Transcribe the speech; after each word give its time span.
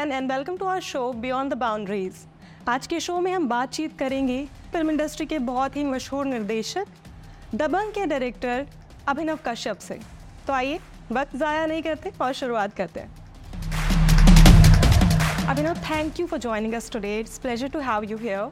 Hussain 0.00 0.12
and 0.12 0.32
welcome 0.32 0.56
to 0.56 0.66
our 0.66 0.80
show 0.80 1.00
beyond 1.12 1.52
the 1.52 1.56
boundaries 1.58 2.14
आज 2.68 2.86
के 2.86 3.00
show 3.00 3.18
में 3.20 3.32
हम 3.32 3.48
बातचीत 3.48 3.98
करेंगे 3.98 4.44
फ़िल्म 4.72 4.90
इंडस्ट्री 4.90 5.26
के 5.26 5.38
बहुत 5.48 5.76
ही 5.76 5.82
मशहूर 5.84 6.26
निर्देशक, 6.26 6.86
दबंग 7.54 7.92
के 7.92 8.06
डायरेक्टर 8.06 8.66
अभिनव 9.08 9.38
कश्यप 9.46 9.78
से। 9.78 9.98
तो 10.46 10.52
आइए, 10.52 10.78
वक्त 11.12 11.36
ज़ाया 11.36 11.66
नहीं 11.66 11.82
करते 11.82 12.12
और 12.20 12.32
शुरुआत 12.32 12.74
करते 12.76 13.00
हैं। 13.00 13.10
Abhinav 15.48 15.82
thank 15.90 16.20
you 16.20 16.26
for 16.26 16.38
joining 16.40 16.74
us 16.74 16.90
today 16.92 17.18
it's 17.18 17.38
pleasure 17.38 17.68
to 17.68 17.80
have 17.90 18.04
you 18.10 18.18
here. 18.18 18.48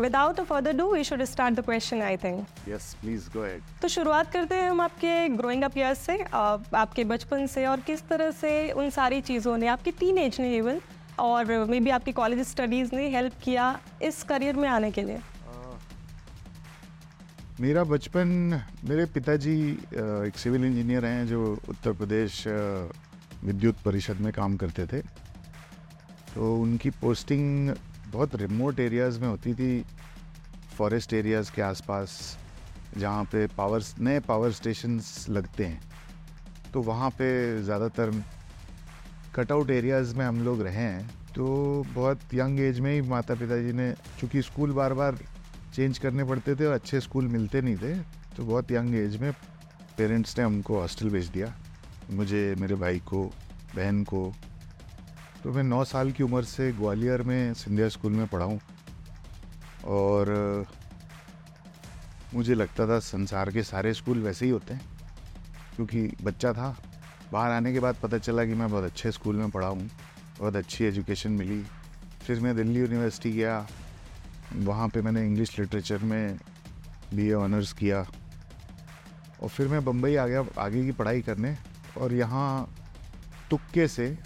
Without 0.00 0.38
a 0.38 0.44
further 0.46 0.70
ado, 0.70 0.92
we 0.92 1.04
should 1.04 1.22
start 1.28 1.54
the 1.54 1.62
question, 1.62 2.00
I 2.00 2.16
think. 2.16 2.46
Yes, 2.66 2.96
please 3.02 3.24
go 3.28 3.42
ahead. 3.42 3.62
तो 3.82 3.88
शुरुआत 3.88 4.30
करते 4.32 4.54
हैं 4.54 4.70
हम 4.70 4.80
आपके 4.80 5.28
ग्रोइंग 5.36 5.64
अप 5.64 5.76
ईयर्स 5.78 5.98
से 6.06 6.16
आपके 6.74 7.04
बचपन 7.10 7.46
से 7.46 7.66
और 7.66 7.80
किस 7.86 8.02
तरह 8.08 8.30
से 8.40 8.52
उन 8.72 8.88
सारी 8.90 9.20
चीज़ों 9.20 9.56
ने 9.58 9.66
आपकी 9.68 9.90
टीन 9.98 10.18
एज 10.18 10.40
ने 10.40 10.56
इवन 10.56 10.80
और 11.20 11.66
मे 11.70 11.80
बी 11.80 11.90
आपकी 11.90 12.12
कॉलेज 12.12 12.40
स्टडीज़ 12.48 12.94
ने 12.96 13.08
हेल्प 13.16 13.32
किया 13.44 13.66
इस 14.02 14.22
करियर 14.30 14.56
में 14.56 14.68
आने 14.68 14.90
के 14.90 15.02
लिए 15.02 15.20
मेरा 17.60 17.84
बचपन 17.84 18.28
मेरे 18.88 19.04
पिताजी 19.14 19.56
एक 20.26 20.38
सिविल 20.38 20.64
इंजीनियर 20.64 21.04
हैं 21.04 21.26
जो 21.26 21.42
उत्तर 21.68 21.92
प्रदेश 21.92 22.42
विद्युत 23.44 23.82
परिषद 23.84 24.20
में 24.20 24.32
काम 24.32 24.56
करते 24.56 24.86
थे 24.86 25.00
तो 26.34 26.54
उनकी 26.56 26.90
पोस्टिंग 27.00 27.74
बहुत 28.12 28.34
रिमोट 28.34 28.80
एरियाज़ 28.80 29.20
में 29.20 29.26
होती 29.28 29.54
थी 29.54 29.70
फॉरेस्ट 30.80 31.12
एरियाज़ 31.12 31.50
के 31.52 31.62
आसपास 31.62 32.12
जहाँ 32.96 33.24
पे 33.24 33.46
पावर 33.56 33.82
नए 34.00 34.20
पावर 34.20 34.52
स्टेशंस 34.52 35.26
लगते 35.28 35.64
हैं 35.64 35.80
तो 36.72 36.82
वहाँ 36.82 37.10
पे 37.10 37.26
ज़्यादातर 37.62 38.12
कटआउट 39.34 39.70
एरियाज़ 39.70 40.14
में 40.16 40.24
हम 40.24 40.40
लोग 40.44 40.62
रहे 40.62 40.74
हैं 40.74 41.06
तो 41.34 41.46
बहुत 41.94 42.34
यंग 42.34 42.60
एज 42.60 42.80
में 42.80 42.92
ही 42.92 43.00
माता 43.08 43.34
पिताजी 43.34 43.72
ने, 43.72 43.92
चूँकि 44.20 44.42
स्कूल 44.42 44.72
बार 44.72 44.94
बार 44.94 45.18
चेंज 45.74 45.98
करने 45.98 46.24
पड़ते 46.24 46.54
थे 46.56 46.66
और 46.66 46.74
अच्छे 46.74 47.00
स्कूल 47.00 47.28
मिलते 47.28 47.60
नहीं 47.60 47.76
थे 47.76 47.94
तो 48.36 48.44
बहुत 48.44 48.72
यंग 48.72 48.94
एज 48.94 49.20
में 49.20 49.32
पेरेंट्स 49.98 50.38
ने 50.38 50.44
हमको 50.44 50.80
हॉस्टल 50.80 51.10
भेज 51.10 51.28
दिया। 51.28 51.52
मुझे, 52.10 52.54
मेरे 52.58 52.74
भाई 52.74 52.98
को, 53.06 53.24
बहन 53.76 54.02
को। 54.04 54.32
तो 55.42 55.52
मैं 55.52 55.62
नौ 55.62 55.84
साल 55.84 56.12
की 56.12 56.22
उम्र 56.22 56.42
से 56.46 56.72
ग्वालियर 56.72 57.22
में 57.22 57.54
सिंधिया 57.54 57.88
स्कूल 57.88 58.12
में 58.12 58.26
पढ़ा 58.26 58.44
हूँ। 58.44 58.60
और 59.84 60.66
मुझे 62.34 62.54
लगता 62.54 62.86
था 62.88 62.98
संसार 62.98 63.50
के 63.50 63.62
सारे 63.62 63.94
स्कूल 63.94 64.22
वैसे 64.22 64.44
ही 64.44 64.50
होते 64.50 64.74
हैं। 64.74 64.90
क्योंकि 65.76 66.16
बच्चा 66.22 66.52
था, 66.52 66.76
बाहर 67.32 67.50
आने 67.50 67.72
के 67.72 67.80
बाद 67.80 67.96
पता 68.02 68.18
चला 68.18 68.44
कि 68.44 68.54
मैं 68.54 68.70
बहुत 68.70 68.84
अच्छे 68.84 69.12
स्कूल 69.12 69.36
में 69.36 69.50
पढ़ा 69.50 69.66
हूँ, 69.66 69.90
बहुत 70.38 70.56
अच्छी 70.56 70.84
एजुकेशन 70.84 71.30
मिली। 71.30 71.62
फिर 72.26 72.40
मैं 72.40 72.56
दिल्ली 72.56 72.80
यूनिवर्सिटी 72.80 73.32
गया, 73.32 73.66
वहाँ 74.54 74.88
पे 74.88 75.02
मैंने 75.02 75.26
इंग्लिश 75.26 75.58
लिटरेचर 75.58 75.98
में 75.98 76.38
बी 77.14 77.32
ऑनर्स 77.32 77.72
किया। 77.72 78.06
और 79.42 79.48
फिर 79.48 79.68
मैं 79.68 79.84
बम्बई 79.84 80.16
आ 80.16 80.26
गया, 80.26 80.44
आगे 80.58 80.84
की 80.84 80.92
पढ़ाई 80.92 81.22
करने 81.22 81.56
और 81.98 82.14
यहाँ 82.14 82.74
तुक्के 83.50 83.88
से 83.88 84.18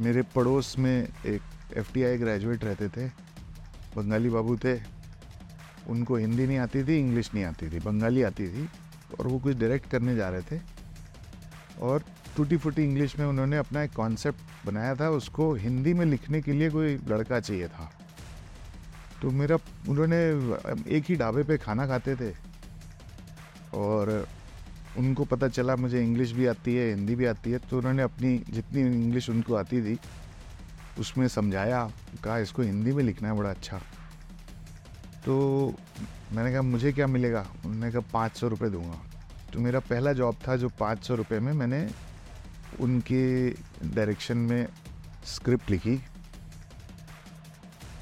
मेरे 0.00 0.22
पड़ोस 0.22 0.78
में 0.78 1.08
एक 1.26 1.42
एफटीआई 1.76 2.18
ग्रेजुएट 2.18 2.64
रहते 2.64 2.88
थे। 2.88 3.25
बंगाली 3.96 4.30
बाबू 4.30 4.56
थे, 4.56 4.74
उनको 5.88 6.16
हिंदी 6.16 6.46
नहीं 6.46 6.58
आती 6.58 6.82
थी, 6.84 6.98
इंग्लिश 6.98 7.30
नहीं 7.34 7.44
आती 7.44 7.68
थी, 7.68 7.78
बंगाली 7.80 8.22
आती 8.22 8.48
थी, 8.48 8.68
और 9.20 9.26
वो 9.26 9.38
कुछ 9.38 9.56
डायरेक्ट 9.56 9.90
करने 9.90 10.16
जा 10.16 10.28
रहे 10.28 10.42
थे। 10.42 10.60
और 11.80 12.02
टूटी 12.36 12.56
फूटी 12.56 12.84
इंग्लिश 12.84 13.18
में 13.18 13.26
उन्होंने 13.26 13.56
अपना 13.56 13.82
एक 13.82 13.92
कॉन्सेप्ट 13.92 14.66
बनाया 14.66 14.94
था, 14.94 15.08
उसको 15.10 15.52
हिंदी 15.56 15.94
में 15.94 16.04
लिखने 16.06 16.40
के 16.42 16.52
लिए 16.52 16.70
कोई 16.70 16.96
लड़का 17.08 17.40
चाहिए 17.40 17.68
था। 17.68 17.90
तो 19.22 19.30
मेरा, 19.30 19.56
उन्होंने 19.88 20.16
एक 20.96 21.04
ही 21.08 21.16
ढाबे 21.16 21.42
पे 21.42 21.56
खाना 21.58 21.86
खाते 21.86 22.16
थे, 22.16 22.32
और 23.74 24.26
उनको 24.98 25.24
पता 25.24 25.48
चला, 25.48 25.76
मुझे 25.76 26.02
इंग्लिश 26.02 26.32
भी 26.32 26.46
आती 26.46 26.74
है, 26.74 26.88
हिंदी 26.90 27.14
भी 27.14 27.24
आती 27.26 27.50
है 27.50 27.58
तो 27.60 27.78
उन्होंने 27.78 28.02
अपनी 28.02 28.36
जितनी 28.50 28.80
इंग्लिश 28.82 29.30
उनको 29.30 29.54
आती 29.54 29.80
थी 29.82 29.98
उसमें 30.98 31.26
समझाया, 31.28 31.90
कहा, 32.24 32.38
इसको 32.38 32.62
हिंदी 32.62 32.92
में 32.92 33.02
लिखना 33.04 33.28
है, 33.28 33.36
बड़ा 33.36 33.50
अच्छा। 33.50 33.78
तो 35.26 35.74
मैंने 36.32 36.52
कहा, 36.52 36.62
मुझे 36.62 36.92
क्या 36.92 37.06
मिलेगा? 37.06 37.46
उन्होंने 37.64 37.90
कहा, 37.92 38.00
पाँच 38.12 38.36
सौ 38.36 38.48
रुपये 38.48 38.70
दूँगा। 38.70 38.98
तो 39.52 39.60
मेरा 39.60 39.80
पहला 39.80 40.12
जॉब 40.12 40.36
था 40.48 40.56
जो 40.56 40.68
पाँच 40.68 41.04
सौ 41.04 41.14
रुपये 41.14 41.40
में 41.40 41.52
मैंने 41.52 41.88
उनके 42.80 43.50
डायरेक्शन 43.84 44.36
में 44.36 44.66
स्क्रिप्ट 45.26 45.70
लिखी। 45.70 45.98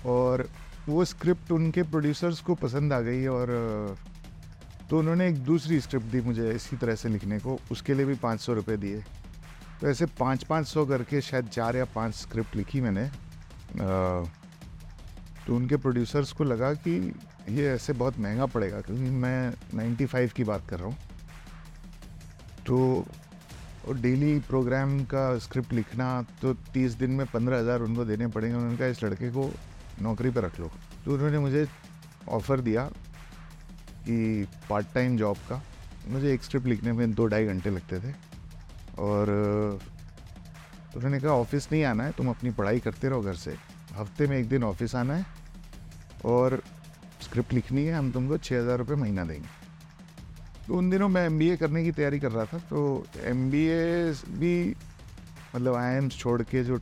और 0.07 0.49
वो 0.89 1.05
स्क्रिप्ट 1.05 1.53
उनके 1.53 1.83
प्रोड्यूसर्स 1.83 2.41
को 2.41 2.55
पसंद 2.55 2.93
आ 2.93 3.01
गई 3.01 3.27
और 3.27 3.97
तो 4.91 4.99
उन्होंने 4.99 5.29
एक 5.29 5.39
दूसरी 5.45 5.81
स्क्रिप्ट 5.81 6.07
दी 6.07 6.21
मुझे 6.21 6.51
इसी 6.53 6.77
तरह 6.77 6.95
से 6.95 7.09
लिखने 7.09 7.39
को, 7.39 7.59
उसके 7.73 7.95
लिए 7.95 8.07
भी 8.07 8.15
पाँच 8.15 8.41
सौ 8.41 8.55
रुपये 8.55 8.77
दिए। 8.77 9.05
तो 9.81 9.89
ऐसे 9.89 10.07
पाँच 10.19 10.45
पाँच 10.45 10.67
सौ 10.67 10.85
करके 10.87 11.21
शायद 11.21 11.49
चार 11.49 11.77
या 11.77 11.85
पाँच 11.95 12.15
स्क्रिप्ट 12.15 12.57
लिखी 12.57 12.81
मैंने। 12.81 13.09
तो 15.47 15.55
उनके 15.57 15.77
प्रोड्यूसर्स 15.77 16.33
को 16.33 16.45
लगा 16.45 16.73
कि 16.77 16.93
ये 17.51 17.69
ऐसे 17.69 17.93
बहुत 17.93 18.19
महँगा 18.19 18.47
पड़ेगा, 18.47 18.81
क्योंकि 18.81 19.03
मैं 19.03 19.53
95 19.75 20.33
की 20.33 20.45
बात 20.45 20.69
कर 20.69 20.79
रहा 20.79 20.87
हूँ। 20.87 20.97
तो 22.67 23.05
डेली 23.93 24.39
प्रोग्राम 24.41 24.99
का 25.05 25.39
स्क्रिप्ट 25.39 25.73
लिखना 25.73 26.07
तो 26.43 26.55
30 26.75 26.95
दिन 26.99 27.11
में 27.11 27.27
पंद्रह 27.27 27.59
हज़ार 27.59 27.81
उनको 27.83 28.05
देने 28.05 28.27
पड़ेंगे 28.27 28.57
उन्होंने 28.57 28.77
कहा 28.77 28.87
इस 28.89 29.03
लड़के 29.05 29.31
को 29.31 29.51
नौकरी 30.03 30.31
पर 30.31 30.45
रख 30.45 30.61
लो। 30.61 30.71
तो 31.05 31.13
उन्होंने 31.15 31.39
मुझे 31.39 31.67
ऑफ़र 32.29 32.61
दिया 32.61 32.85
कि 34.01 34.47
पार्ट 34.71 34.87
टाइम 34.95 35.17
जॉब 35.17 35.37
का। 35.49 35.63
मुझे 36.09 36.33
एक 36.35 36.43
स्क्रिप्ट 36.45 36.67
लिखने 36.67 36.93
में 36.93 37.13
दो 37.13 37.27
ढाई 37.27 37.47
घंटे 37.47 37.71
लगते 37.71 38.01
थे। 38.01 38.13
और 38.99 39.29
अ, 39.29 40.97
उन्होंने 40.97 41.21
कहा 41.21 41.33
ऑफ़िस 41.33 41.69
नहीं 41.73 41.85
आना 41.85 42.05
है 42.05 42.13
तुम 42.13 42.29
अपनी 42.31 42.51
पढ़ाई 42.53 42.81
करते 42.81 43.09
रहो 43.09 43.21
घर 43.23 43.35
से। 43.37 43.57
हफ़्ते 43.95 44.27
में 44.27 44.37
एक 44.39 44.49
दिन 44.49 44.65
ऑफ़िस 44.65 44.95
आना 44.95 45.15
है 45.15 45.27
और 46.25 46.63
स्क्रिप्ट 47.23 47.53
लिखनी 47.53 47.85
है 47.85 47.95
हम 47.95 48.11
तुमको 48.13 48.39
छः 48.39 48.61
हज़ार 48.61 48.79
रुपये 48.79 48.97
महीना 48.97 49.25
देंगे। 49.25 49.49
तो 50.67 50.75
उन 50.75 50.91
दिनों 50.91 51.09
मैं 51.09 51.25
एमबीए 51.27 51.57
करने 51.57 51.83
की 51.85 51.93
तैयारी 51.93 52.19
कर 52.21 52.33
रहा 52.33 52.45
था 52.45 52.59
तो 52.69 53.07
एमबीए 53.25 54.13
भी 54.39 54.75
मतलब 55.55 55.75
आई 55.75 55.97
एम्स 55.97 56.19
छोड़ 56.19 56.43
के 56.43 56.63
जो 56.65 56.79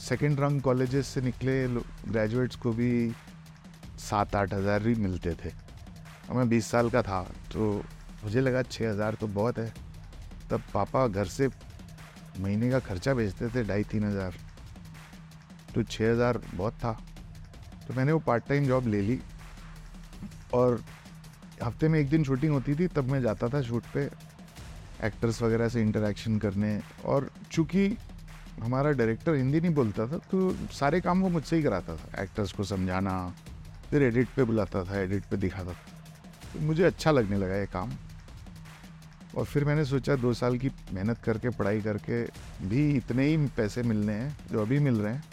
सेकेंड 0.00 0.40
रंग 0.40 0.60
कॉलेजेस 0.62 1.06
से 1.06 1.20
निकले 1.20 1.66
ग्रेजुएट्स 1.68 2.56
को 2.56 2.72
भी 2.72 2.90
सात 4.00 4.34
आठ 4.36 4.52
हज़ार 4.54 4.86
ही 4.86 4.94
मिलते 4.96 5.34
थे। 5.34 5.48
और 5.48 6.36
मैं 6.36 6.48
बीस 6.48 6.66
साल 6.70 6.90
का 6.90 7.02
था 7.02 7.22
तो 7.52 7.72
मुझे 8.24 8.40
लगा 8.40 8.62
छः 8.64 8.90
हज़ार 8.90 9.14
तो 9.14 9.26
बहुत 9.28 9.58
है। 9.58 9.72
तब 10.50 10.62
पापा 10.74 11.06
घर 11.08 11.24
से 11.26 11.48
महीने 12.40 12.70
का 12.70 12.78
खर्चा 12.80 13.14
भेजते 13.14 13.48
थे, 13.48 13.64
ढाई 13.64 13.84
तीन 13.84 14.04
हज़ार। 14.04 14.34
तो 15.74 15.82
छः 15.84 16.10
हज़ार 16.10 16.40
बहुत 16.54 16.74
था। 16.74 16.92
तो 17.88 17.94
मैंने 17.94 18.12
वो 18.12 18.18
पार्ट 18.20 18.48
टाइम 18.48 18.66
जॉब 18.66 18.86
ले 18.88 19.00
ली। 19.00 19.20
और 20.54 20.82
हफ़्ते 21.62 21.88
में 21.88 21.98
एक 21.98 22.08
दिन 22.08 22.24
शूटिंग 22.24 22.52
होती 22.52 22.74
थी, 22.74 22.86
तब 22.88 23.10
मैं 23.10 23.20
जाता 23.22 23.48
था 23.48 23.62
शूट 23.62 23.84
पे 23.94 24.08
एक्टर्स 25.04 25.40
वगैरह 25.42 25.68
से 25.68 25.82
इंटरेक्शन 25.82 26.38
करने। 26.38 26.80
और 27.04 27.30
चूँकि 27.52 27.96
हमारा 28.60 28.90
डायरेक्टर 28.92 29.34
हिंदी 29.34 29.60
नहीं 29.60 29.74
बोलता 29.74 30.06
था 30.06 30.18
तो 30.30 30.50
सारे 30.72 31.00
काम 31.00 31.22
वो 31.22 31.28
मुझसे 31.28 31.56
ही 31.56 31.62
कराता 31.62 31.96
था। 31.96 32.22
एक्टर्स 32.22 32.52
को 32.52 32.64
समझाना, 32.64 33.34
फिर 33.90 34.02
एडिट 34.02 34.28
पे 34.36 34.44
बुलाता 34.44 34.84
था 34.84 35.00
एडिट 35.00 35.24
पे 35.30 35.36
दिखाता 35.36 35.72
था। 35.72 36.52
तो 36.52 36.60
मुझे 36.60 36.82
अच्छा 36.84 37.10
लगने 37.10 37.38
लगा 37.38 37.56
ये 37.56 37.66
काम। 37.66 37.90
और 39.36 39.44
फिर 39.44 39.64
मैंने 39.64 39.84
सोचा 39.84 40.16
दो 40.16 40.32
साल 40.34 40.58
की 40.58 40.70
मेहनत 40.92 41.18
करके, 41.18 41.48
पढ़ाई 41.48 41.80
करके 41.80 42.22
भी 42.68 42.96
इतने 42.96 43.26
ही 43.26 43.36
पैसे 43.36 43.82
मिलने 43.82 44.12
हैं 44.12 44.36
जो 44.52 44.62
अभी 44.62 44.78
मिल 44.78 44.94
रहे 44.94 45.14
हैं। 45.14 45.24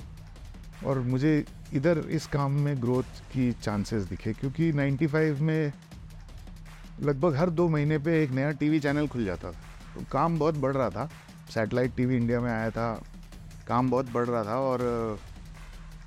और 0.86 1.00
मुझे 1.00 1.45
इधर 1.74 1.98
इस 1.98 2.27
काम 2.27 2.51
में 2.51 2.81
ग्रोथ 2.81 3.03
की 3.03 3.51
चांसेस 3.51 4.03
दिखे, 4.03 4.33
क्योंकि 4.33 4.71
95 4.71 5.42
में 5.42 5.74
लगभग 7.01 7.36
हर 7.36 7.50
दो 7.50 7.69
महीने 7.69 7.98
पे 7.98 8.24
एक 8.24 8.31
नया 8.31 8.51
टीवी 8.51 8.80
चैनल 8.80 9.07
खुल 9.07 9.25
जाता 9.25 9.51
था। 9.51 9.56
तो 9.95 10.06
काम 10.12 10.39
बहुत 10.39 10.57
बढ़ 10.57 10.74
रहा 10.74 10.89
था। 10.89 11.09
सैटेलाइट 11.54 11.95
टीवी 11.95 12.18
इंडिया 12.18 12.39
में 12.39 12.51
आया 12.51 12.69
था। 12.69 13.04
काम 13.68 13.89
बहुत 13.89 14.12
बढ़ 14.12 14.27
रहा 14.27 14.44
था 14.44 14.59
और 14.59 15.19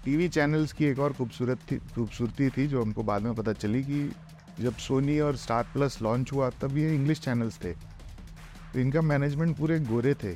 टीवी 0.04 0.28
चैनल्स 0.28 0.72
की 0.72 0.84
एक 0.84 0.98
और 0.98 1.12
खूबसूरत 1.12 1.58
थी 1.70 1.76
खूबसूरती 1.76 2.48
थी 2.48 2.66
जो 2.66 2.82
हमको 2.82 3.02
बाद 3.02 3.22
में 3.22 3.34
पता 3.34 3.52
चली 3.52 3.82
कि 3.82 4.12
जब 4.60 4.76
सोनी 4.78 5.18
और 5.20 5.36
स्टार 5.36 5.66
प्लस 5.72 6.00
लॉन्च 6.02 6.32
हुआ, 6.32 6.50
तब 6.52 6.76
ये 6.78 6.94
इंग्लिश 6.94 7.20
चैनल्स 7.20 7.58
थे। 7.64 7.72
तो 8.72 8.80
इनका 8.80 9.00
मैनेजमेंट 9.02 9.56
पूरे 9.56 9.78
गोरे 9.82 10.14
थे, 10.14 10.34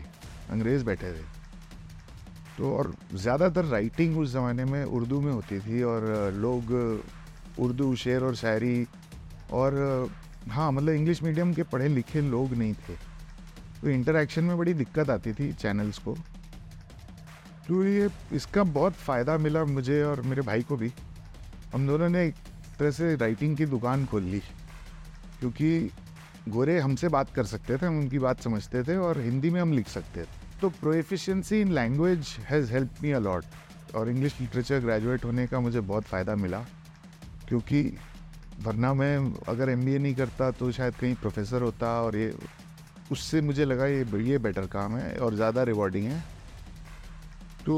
अंग्रेज़ 0.51 0.85
बैठे 0.85 1.13
थे। 1.13 1.23
तो 2.59 2.73
और 2.77 2.93
ज़्यादातर 3.15 3.65
राइटिंग 3.65 4.19
उस 4.19 4.31
ज़माने 4.33 4.65
में 4.65 4.85
उर्दू 4.85 5.21
में 5.21 5.33
होती 5.33 5.59
थी 5.61 5.83
और 5.83 6.33
लोग 6.35 6.73
उर्दू 7.59 7.95
शेर 7.97 8.23
और 8.23 8.35
शायरी 8.37 8.87
और 9.53 10.11
हाँ 10.49 10.71
मतलब 10.73 10.95
इंग्लिश 10.95 11.23
मीडियम 11.23 11.53
के 11.55 11.63
पढ़े 11.63 11.89
लिखे 11.89 12.21
लोग 12.21 12.53
नहीं 12.55 12.75
थे। 12.75 12.95
तो 13.81 13.89
इंटरेक्शन 13.89 14.45
में 14.45 14.57
बड़ी 14.59 14.75
दिक्कत 14.75 15.11
आती 15.11 15.33
थी 15.33 15.53
चैनल्स 15.53 15.99
को। 15.99 16.17
तो 17.69 17.85
ये, 17.85 18.09
इसका 18.33 18.63
बहुत 18.65 18.93
फ़ायदा 18.95 19.37
मिला 19.39 19.65
मुझे 19.65 20.03
और 20.03 20.21
मेरे 20.23 20.43
भाई 20.43 20.63
को 20.63 20.77
भी। 20.77 20.93
हम 21.73 21.87
दोनों 21.87 22.09
ने 22.09 22.27
तरह 22.79 22.91
से 22.91 23.15
राइटिंग 23.17 23.57
की 23.57 23.67
दुकान 23.67 24.07
खोल 24.07 24.23
ली। 24.25 24.41
क्योंकि 25.41 25.91
गोरे 26.49 26.79
हमसे 26.81 27.09
बात 27.09 27.35
कर 27.35 27.45
सकते 27.45 27.77
थे, 27.77 27.87
हम 27.87 27.99
उनकी 27.99 28.19
बात 28.19 28.41
समझते 28.41 28.83
थे 28.83 28.97
और 28.99 29.21
हिंदी 29.21 29.51
में 29.51 29.61
हम 29.61 29.73
लिख 29.73 29.89
सकते 29.89 30.23
थे। 30.23 30.61
तो 30.61 30.69
proficiency 30.71 31.61
in 31.61 31.73
language 31.73 32.37
has 32.41 32.73
help 32.73 33.03
me 33.03 33.11
allot 33.13 33.95
और 33.95 34.09
इंग्लिश 34.09 34.41
लिटरेचर 34.41 34.81
ग्रेजुएट 34.81 35.25
होने 35.25 35.47
का 35.47 35.61
मुझे 35.61 35.81
बहुत 35.83 36.05
फ़ायदा 36.05 36.35
मिला। 36.37 36.65
क्योंकि 37.49 37.83
वरना 38.63 38.93
मैं 38.95 39.17
अगर 39.49 39.71
एमबीए 39.71 39.99
नहीं 39.99 40.15
करता 40.15 40.51
तो 40.51 40.71
शायद 40.73 40.95
कहीं 40.95 41.15
प्रोफेसर 41.15 41.63
होता 41.63 41.91
और 42.03 42.17
ये, 42.17 42.33
उससे 43.13 43.41
मुझे 43.41 43.65
लगा 43.65 43.87
ये 43.87 44.05
ये 44.23 44.39
बेटर 44.39 44.67
काम 44.67 44.97
है 44.97 45.17
और 45.17 45.35
ज़्यादा 45.35 45.63
रिवॉर्डिंग 45.63 46.07
है। 46.07 46.21
तो 47.67 47.77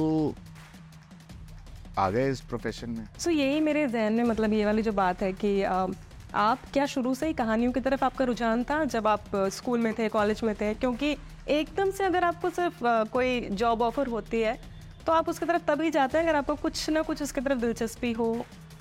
आ 2.01 2.09
गए 2.11 2.31
इस 2.31 2.41
प्रोफेशन 2.43 2.91
में? 2.91 3.05
सो 3.19 3.31
so, 3.31 3.37
यही 3.37 3.61
मेरे 3.61 3.87
जहन 3.89 4.13
में 4.13 4.25
मतलब 4.25 4.53
ये 4.53 4.65
वाली 4.65 4.83
जो 4.83 4.93
बात 4.93 5.23
है 5.23 5.33
कि 5.33 5.63
आ, 5.63 5.87
आप 6.35 6.59
क्या 6.73 6.87
शुरू 6.87 7.15
से 7.15 7.27
ही 7.27 7.33
कहानियों 7.35 7.73
की 7.73 7.81
तरफ़ 7.81 8.05
आपका 8.05 8.25
रुझान 8.25 8.63
था 8.65 8.85
जब 8.87 9.07
आप 9.07 9.25
स्कूल 9.53 9.79
में 9.79 9.93
थे 9.95 10.09
कॉलेज 10.09 10.41
में 10.45 10.55
थे? 10.55 10.73
क्योंकि 10.75 11.17
एकदम 11.49 11.91
से 11.91 12.05
अगर 12.05 12.25
आपको 12.25 12.51
सिर्फ़ 12.51 12.79
कोई 13.13 13.41
जॉब 13.53 13.83
ऑफ़र 13.83 14.07
होती 14.07 14.41
है 14.41 14.59
तो 15.07 15.13
आप 15.13 15.29
उसकी 15.29 15.47
तरफ़ 15.47 15.63
तभी 15.67 15.91
जाते 15.91 16.19
हैं 16.19 16.25
अगर 16.25 16.37
आपको 16.37 16.55
कुछ 16.55 16.89
ना 16.91 17.03
कुछ 17.03 17.23
उसकी 17.23 17.41
तरफ़ 17.41 17.59
दिलचस्पी 17.59 18.13
हो। 18.13 18.33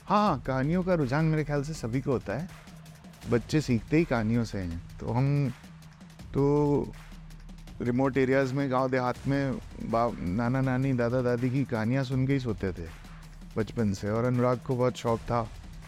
हाँ 0.05 0.21
हाँ 0.27 0.39
कहानियों 0.47 0.83
का 0.83 0.93
रुझान 0.93 1.25
मेरे 1.25 1.43
ख्याल 1.43 1.63
से 1.63 1.73
सभी 1.73 2.01
को 2.01 2.11
होता 2.11 2.37
है। 2.37 2.47
बच्चे 3.29 3.61
सीखते 3.61 3.97
ही 3.97 4.05
कहानियों 4.05 4.43
से 4.43 4.57
हैं। 4.57 4.81
तो 4.99 5.11
हम 5.11 5.51
तो 6.33 6.43
रिमोट 7.81 8.17
एरियाज़ 8.17 8.53
में 8.53 8.69
गाँव 8.71 8.89
देहात 8.89 9.27
में 9.27 9.59
बा 9.91 10.09
नाना 10.19 10.61
नानी 10.61 10.93
दादा 10.93 11.21
दादी 11.21 11.49
की 11.49 11.63
कहानियाँ 11.65 12.03
सुन 12.03 12.25
के 12.27 12.33
ही 12.33 12.39
सोते 12.39 12.71
थे। 12.71 12.87
बचपन 13.57 13.93
से। 13.93 14.09
और 14.09 14.25
अनुराग 14.25 14.59
को 14.67 14.75
बहुत 14.75 14.97
शौक 14.97 15.19
था, 15.21 15.41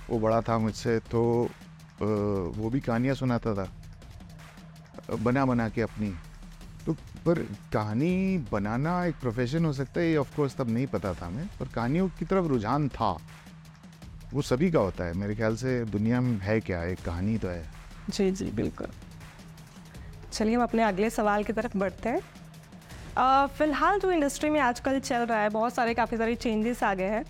वो 0.09 0.19
बड़ा 0.19 0.41
था 0.41 0.57
मुझसे 0.57 0.97
तो 1.11 1.21
वो 2.01 2.69
भी 2.69 2.79
कहानियाँ 2.79 3.15
सुनाता 3.15 3.53
था, 3.55 3.67
बना 5.15 5.45
बना 5.45 5.67
के 5.69 5.81
अपनी। 5.81 6.13
तो 6.85 6.93
पर 7.25 7.39
कहानी 7.73 8.37
बनाना 8.51 9.03
एक 9.05 9.15
प्रोफेशन 9.15 9.65
हो 9.65 9.73
सकता 9.73 9.99
है, 9.99 10.09
ये 10.09 10.17
ऑफ़ 10.17 10.35
कोर्स 10.35 10.55
तब 10.55 10.69
नहीं 10.69 10.87
पता 10.87 11.13
था 11.13 11.25
हमें, 11.25 11.47
पर 11.59 11.67
कहानियों 11.67 12.07
की 12.09 12.25
तरफ़ 12.25 12.45
रुझान 12.45 12.87
था। 12.89 13.11
वो 14.33 14.41
सभी 14.41 14.71
का 14.71 14.79
होता 14.79 15.03
है, 15.03 15.13
मेरे 15.13 15.35
ख्याल 15.35 15.55
से 15.55 15.83
दुनिया 15.87 16.21
में 16.21 16.37
है 16.39 16.59
क्या, 16.61 16.83
एक 16.83 16.99
कहानी 17.05 17.37
तो 17.37 17.47
है। 17.47 17.69
जी 18.09 18.31
जी, 18.31 18.45
बिल्कुल। 18.51 18.87
चलिए 20.31 20.55
हम 20.55 20.63
अपने 20.63 20.83
अगले 20.83 21.09
सवाल 21.09 21.43
की 21.43 21.53
तरफ़ 21.53 21.77
बढ़ते 21.77 22.09
हैं। 22.09 23.47
फ़िलहाल 23.49 23.99
जो 23.99 24.11
इंडस्ट्री 24.11 24.49
में 24.49 24.59
आजकल 24.59 24.99
चल 25.01 25.25
रहा 25.25 25.39
है, 25.39 25.49
बहुत 25.49 25.73
सारे, 25.73 25.93
काफ़ी 25.93 26.17
सारे 26.17 26.35
चेंजेस 26.37 26.83
आ 26.83 26.93
गए 26.93 27.09
हैं। 27.09 27.23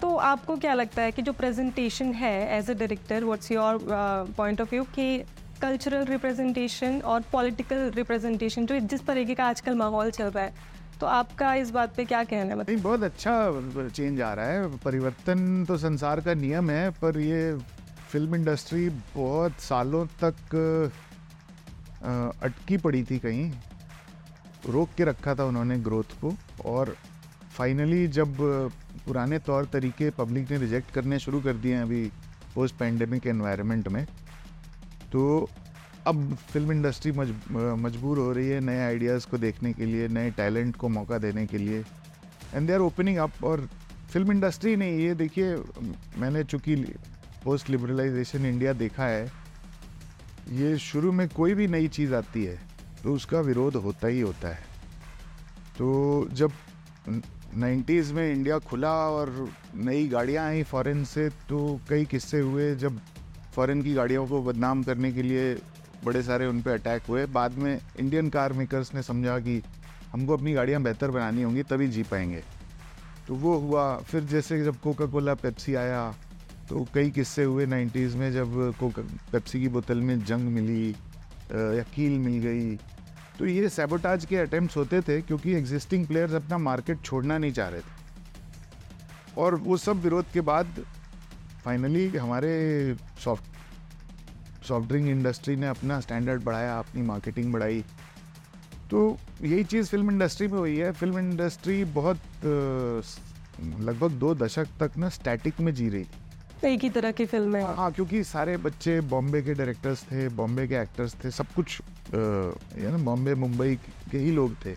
तो 0.00 0.14
आपको 0.16 0.56
क्या 0.56 0.74
लगता 0.74 1.02
है 1.02 1.12
कि 1.12 1.22
जो 1.22 1.32
प्रेजेंटेशन 1.32 2.12
है 2.14 2.58
as 2.58 2.70
a 2.70 2.74
director 2.74 3.24
what's 3.24 3.50
your 3.52 3.78
point 4.36 4.60
of 4.60 4.70
view 4.70 4.84
कि 4.94 5.18
कल्चरल 5.62 6.04
रिप्रेजेंटेशन 6.06 7.00
और 7.04 7.24
पॉलिटिकल 7.32 7.90
रिप्रेजेंटेशन 7.96 8.66
जो 8.66 8.78
जिस 8.80 9.06
तरीके 9.06 9.34
का 9.34 9.44
आजकल 9.46 9.74
माहौल 9.76 10.10
चल 10.10 10.24
रहा 10.26 10.44
है 10.44 10.68
तो 11.00 11.06
आपका 11.06 11.54
इस 11.54 11.70
बात 11.70 11.94
पे 11.96 12.04
क्या 12.04 12.22
कहना 12.24 12.52
है? 12.52 12.58
मतलब 12.58 12.80
बहुत 12.80 13.02
अच्छा 13.02 13.88
चेंज 13.88 14.20
आ 14.20 14.32
रहा 14.34 14.46
है। 14.46 14.78
परिवर्तन 14.78 15.64
तो 15.68 15.76
संसार 15.78 16.20
का 16.20 16.34
नियम 16.36 16.70
है, 16.70 16.90
पर 16.92 17.18
ये 17.18 17.56
फ़िल्म 18.10 18.34
इंडस्ट्री 18.34 18.88
बहुत 19.14 19.60
सालों 19.60 20.04
तक 20.24 20.92
अटकी 22.42 22.76
पड़ी 22.78 23.02
थी 23.02 23.18
कहीं। 23.18 23.50
रोक 24.68 24.88
के 24.96 25.04
रखा 25.04 25.34
था 25.34 25.44
उन्होंने 25.44 25.78
ग्रोथ 25.80 26.20
को 26.20 26.32
और 26.66 26.94
फाइनली 27.56 28.06
जब 28.08 28.36
पुराने 29.10 29.38
तौर 29.46 29.64
तरीके 29.72 30.10
पब्लिक 30.18 30.50
ने 30.50 30.58
रिजेक्ट 30.58 30.90
करने 30.94 31.18
शुरू 31.18 31.40
कर 31.40 31.56
दिए 31.56 31.74
हैं 31.74 31.82
अभी 31.82 32.04
पोस्ट 32.54 32.76
पैंडेमिक 32.76 33.26
एनवायरनमेंट 33.26 33.88
में। 33.88 34.04
तो 35.12 35.48
अब 36.06 36.34
फ़िल्म 36.50 36.72
इंडस्ट्री 36.72 37.12
मज, 37.12 37.32
मजबूर 37.50 38.18
हो 38.18 38.32
रही 38.32 38.48
है 38.48 38.60
नए 38.60 38.80
आइडियाज़ 38.82 39.26
को 39.30 39.38
देखने 39.38 39.72
के 39.72 39.86
लिए 39.86 40.08
नए 40.10 40.30
टैलेंट 40.36 40.76
को 40.76 40.88
मौका 40.88 41.18
देने 41.18 41.46
के 41.46 41.58
लिए। 41.58 41.84
And 42.54 42.66
they 42.66 42.72
are 42.72 42.80
opening 42.80 43.16
up 43.18 43.44
और 43.44 43.68
फ़िल्म 44.12 44.32
इंडस्ट्री 44.32 44.76
नहीं 44.76 44.98
ये 44.98 45.14
देखिए 45.14 45.56
मैंने 46.18 46.44
चूँकि 46.44 46.76
पोस्ट 47.44 47.70
लिबरलाइजेशन 47.70 48.46
इंडिया 48.46 48.72
देखा 48.74 49.06
है 49.06 49.24
ये 50.52 50.76
शुरू 50.80 51.12
में 51.12 51.28
कोई 51.30 51.54
भी 51.54 51.66
नई 51.68 51.88
चीज़ 51.90 52.14
आती 52.14 52.44
है 52.44 52.58
तो 53.02 53.14
उसका 53.14 53.40
विरोध 53.42 53.76
होता 53.84 54.08
ही 54.08 54.20
होता 54.20 54.48
है। 54.48 54.64
तो 55.78 56.28
जब 56.32 56.52
नाइन्टीज़ 57.56 58.12
में 58.14 58.32
इंडिया 58.32 58.58
खुला 58.58 58.92
और 59.10 59.48
नई 59.76 60.06
गाड़ियाँ 60.08 60.46
आई 60.46 60.62
फॉरेन 60.62 61.04
से 61.04 61.28
तो 61.48 61.80
कई 61.88 62.04
किस्से 62.04 62.40
हुए 62.40 62.74
जब 62.76 63.00
फॉरेन 63.54 63.82
की 63.82 63.94
गाड़ियों 63.94 64.26
को 64.26 64.42
बदनाम 64.42 64.82
करने 64.82 65.12
के 65.12 65.22
लिए 65.22 65.54
बड़े 66.04 66.22
सारे 66.22 66.46
उन 66.46 66.60
पर 66.62 66.70
अटैक 66.70 67.02
हुए। 67.08 67.24
बाद 67.26 67.58
में 67.58 67.80
इंडियन 68.00 68.28
कार 68.30 68.52
मेकर्स 68.52 68.94
ने 68.94 69.02
समझा 69.02 69.38
कि 69.38 69.60
हमको 70.12 70.36
अपनी 70.36 70.52
गाड़ियाँ 70.52 70.82
बेहतर 70.82 71.10
बनानी 71.10 71.42
होंगी, 71.42 71.62
तभी 71.62 71.88
जी 71.88 72.02
पाएँगे। 72.02 72.42
तो 73.28 73.34
वो 73.34 73.56
हुआ। 73.58 73.96
फिर 74.00 74.24
जैसे 74.24 74.62
जब 74.64 74.76
कोका 74.80 75.06
कोला 75.06 75.34
पेप्सी 75.34 75.74
आया 75.74 76.10
तो 76.68 76.86
कई 76.94 77.10
किस्से 77.10 77.44
हुए 77.44 77.66
नाइन्टीज़ 77.66 78.16
में 78.16 78.30
जब 78.32 78.74
कोका, 78.80 79.02
पेप्सी 79.32 79.60
की 79.60 79.68
बोतल 79.68 80.00
में 80.00 80.24
जंग 80.24 80.48
मिली 80.48 80.90
या 81.50 81.82
कील 81.94 82.18
मिल 82.18 82.38
गई 82.42 82.74
तो 83.40 83.46
ये 83.46 83.68
सेबोटाज 83.68 84.24
के 84.24 84.36
अटैम्प्ट 84.36 84.76
होते 84.76 85.00
थे 85.00 85.20
क्योंकि 85.22 85.52
एग्जिस्टिंग 85.56 86.06
प्लेयर्स 86.06 86.32
अपना 86.34 86.56
मार्केट 86.58 87.00
छोड़ना 87.04 87.36
नहीं 87.38 87.52
चाह 87.52 87.68
रहे 87.68 87.80
थे। 87.80 89.40
और 89.40 89.54
वो 89.54 89.76
सब 89.76 90.02
विरोध 90.02 90.24
के 90.32 90.40
बाद 90.40 90.84
फाइनली 91.64 92.06
हमारे 92.08 92.50
सॉफ्ट 93.24 94.66
सॉफ्ट 94.66 94.88
ड्रिंक 94.88 95.08
इंडस्ट्री 95.08 95.56
ने 95.56 95.66
अपना 95.66 96.00
स्टैंडर्ड 96.00 96.42
बढ़ाया 96.44 96.78
अपनी 96.78 97.02
मार्केटिंग 97.02 97.52
बढ़ाई। 97.52 97.84
तो 98.90 99.16
यही 99.42 99.64
चीज़ 99.64 99.88
फ़िल्म 99.88 100.10
इंडस्ट्री 100.10 100.48
में 100.48 100.58
हुई 100.58 100.76
है। 100.76 100.92
फ़िल्म 100.92 101.18
इंडस्ट्री 101.18 101.84
बहुत 101.96 102.20
लगभग 103.80 104.10
दो 104.10 104.34
दशक 104.34 104.68
तक 104.80 104.98
ना 104.98 105.08
स्टैटिक 105.08 105.60
में 105.60 105.74
जी 105.74 105.88
रही। 105.88 106.04
थी 106.04 106.68
एक 106.68 106.82
ही 106.82 106.90
तरह 106.90 107.12
की 107.12 107.26
फ़िल्म 107.26 107.56
है। 107.56 107.74
हाँ 107.76 107.90
क्योंकि 107.92 108.22
सारे 108.24 108.56
बच्चे 108.58 109.00
बॉम्बे 109.10 109.42
के 109.42 109.54
डायरेक्टर्स 109.54 110.02
थे 110.02 110.28
बॉम्बे 110.28 110.66
के 110.68 110.74
एक्टर्स 110.74 111.14
थे 111.24 111.30
सब 111.30 111.46
कुछ 111.56 111.80
ना 112.12 112.96
बॉम्बे, 113.04 113.34
मुंबई 113.36 113.74
के 114.10 114.18
ही 114.18 114.30
लोग 114.32 114.54
थे। 114.64 114.74